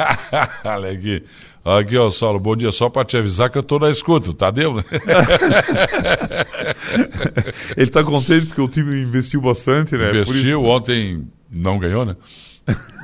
olha 0.64 0.90
aqui, 0.90 1.22
Aqui, 1.66 1.96
ó, 1.98 2.12
Saulo, 2.12 2.38
bom 2.38 2.54
dia. 2.54 2.70
Só 2.70 2.88
para 2.88 3.04
te 3.04 3.16
avisar 3.16 3.50
que 3.50 3.58
eu 3.58 3.62
tô 3.62 3.76
na 3.80 3.90
escuta, 3.90 4.32
Tadeu, 4.32 4.74
né? 4.74 4.84
Ele 7.76 7.90
tá 7.90 8.02
contente 8.02 8.46
porque 8.46 8.60
o 8.60 8.68
time 8.68 9.00
investiu 9.00 9.40
bastante, 9.40 9.96
né? 9.96 10.10
Investiu, 10.10 10.64
ontem 10.64 11.26
não 11.50 11.78
ganhou, 11.78 12.04
né? 12.04 12.16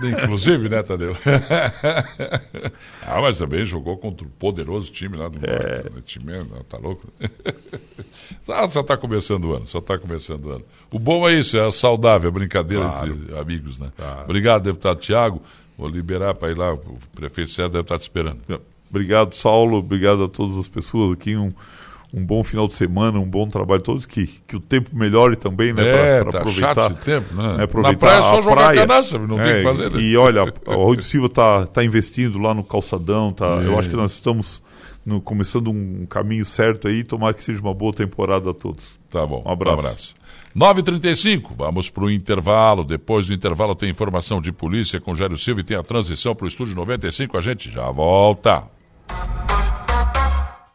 Inclusive, 0.02 0.68
né, 0.68 0.82
Tadeu? 0.82 1.16
ah, 3.06 3.20
mas 3.20 3.38
também 3.38 3.64
jogou 3.64 3.96
contra 3.96 4.26
o 4.26 4.30
poderoso 4.30 4.90
time 4.90 5.16
lá 5.16 5.28
do 5.28 5.38
é. 5.44 5.84
Né? 5.84 6.02
time, 6.04 6.32
tá 6.68 6.78
louco? 6.78 7.06
ah, 8.48 8.68
só 8.68 8.80
está 8.80 8.96
começando 8.96 9.44
o 9.44 9.54
ano, 9.54 9.66
só 9.66 9.78
está 9.78 9.96
começando 9.96 10.46
o 10.46 10.50
ano. 10.50 10.64
O 10.90 10.98
bom 10.98 11.28
é 11.28 11.34
isso, 11.38 11.56
é 11.56 11.64
a 11.64 11.70
saudável, 11.70 12.28
a 12.28 12.32
brincadeira 12.32 12.82
claro. 12.82 13.12
entre 13.12 13.38
amigos, 13.38 13.78
né? 13.78 13.92
Claro. 13.96 14.22
Obrigado, 14.24 14.64
deputado 14.64 14.98
Tiago. 14.98 15.40
Vou 15.78 15.88
liberar 15.88 16.34
para 16.34 16.50
ir 16.50 16.58
lá, 16.58 16.74
o 16.74 16.98
prefeito 17.14 17.50
César 17.50 17.68
deve 17.68 17.82
estar 17.82 17.98
te 17.98 18.02
esperando. 18.02 18.40
Obrigado, 18.90 19.34
Saulo. 19.34 19.78
Obrigado 19.78 20.24
a 20.24 20.28
todas 20.28 20.58
as 20.58 20.68
pessoas 20.68 21.12
aqui. 21.12 21.34
Um, 21.36 21.50
um 22.12 22.24
bom 22.24 22.44
final 22.44 22.68
de 22.68 22.74
semana, 22.74 23.18
um 23.18 23.28
bom 23.28 23.48
trabalho 23.48 23.80
todos, 23.80 24.04
que, 24.04 24.26
que 24.46 24.54
o 24.54 24.60
tempo 24.60 24.90
melhore 24.92 25.34
também, 25.34 25.72
né? 25.72 25.88
É, 25.88 26.22
pra 26.22 26.32
tá 26.32 26.38
aproveitar, 26.40 26.74
chato 26.74 26.92
esse 26.96 27.04
tempo, 27.04 27.34
né? 27.34 27.56
né 27.56 27.64
aproveitar 27.64 27.92
Na 27.92 27.98
praia 27.98 28.18
é 28.18 28.22
só 28.22 28.42
jogar 28.42 28.56
praia. 28.56 28.80
canaça, 28.86 29.18
não 29.18 29.40
é, 29.40 29.44
tem 29.44 29.52
o 29.52 29.56
que 29.56 29.62
fazer, 29.62 29.90
né? 29.90 30.00
E 30.00 30.16
olha, 30.16 30.44
o 30.44 30.70
Arroio 30.70 31.02
Silva 31.02 31.26
está 31.28 31.66
tá 31.66 31.82
investindo 31.82 32.38
lá 32.38 32.52
no 32.52 32.62
calçadão, 32.62 33.32
tá, 33.32 33.62
é. 33.62 33.66
eu 33.66 33.78
acho 33.78 33.88
que 33.88 33.96
nós 33.96 34.12
estamos 34.12 34.62
no, 35.06 35.22
começando 35.22 35.70
um 35.70 36.04
caminho 36.04 36.44
certo 36.44 36.86
aí, 36.86 37.02
tomara 37.02 37.32
que 37.32 37.42
seja 37.42 37.60
uma 37.62 37.72
boa 37.72 37.94
temporada 37.94 38.50
a 38.50 38.54
todos. 38.54 38.98
Tá 39.10 39.26
bom, 39.26 39.42
um 39.46 39.50
abraço. 39.50 39.76
Um 39.76 39.80
abraço. 39.80 40.14
9h35, 40.54 41.52
vamos 41.56 41.88
para 41.88 42.04
o 42.04 42.10
intervalo. 42.10 42.84
Depois 42.84 43.26
do 43.26 43.32
intervalo 43.32 43.74
tem 43.74 43.88
informação 43.88 44.38
de 44.40 44.52
polícia 44.52 45.00
com 45.00 45.16
Jairo 45.16 45.38
Silva 45.38 45.62
e 45.62 45.64
tem 45.64 45.78
a 45.78 45.82
transição 45.82 46.34
para 46.34 46.44
o 46.44 46.48
Estúdio 46.48 46.74
95. 46.74 47.38
A 47.38 47.40
gente 47.40 47.70
já 47.70 47.90
volta. 47.90 48.64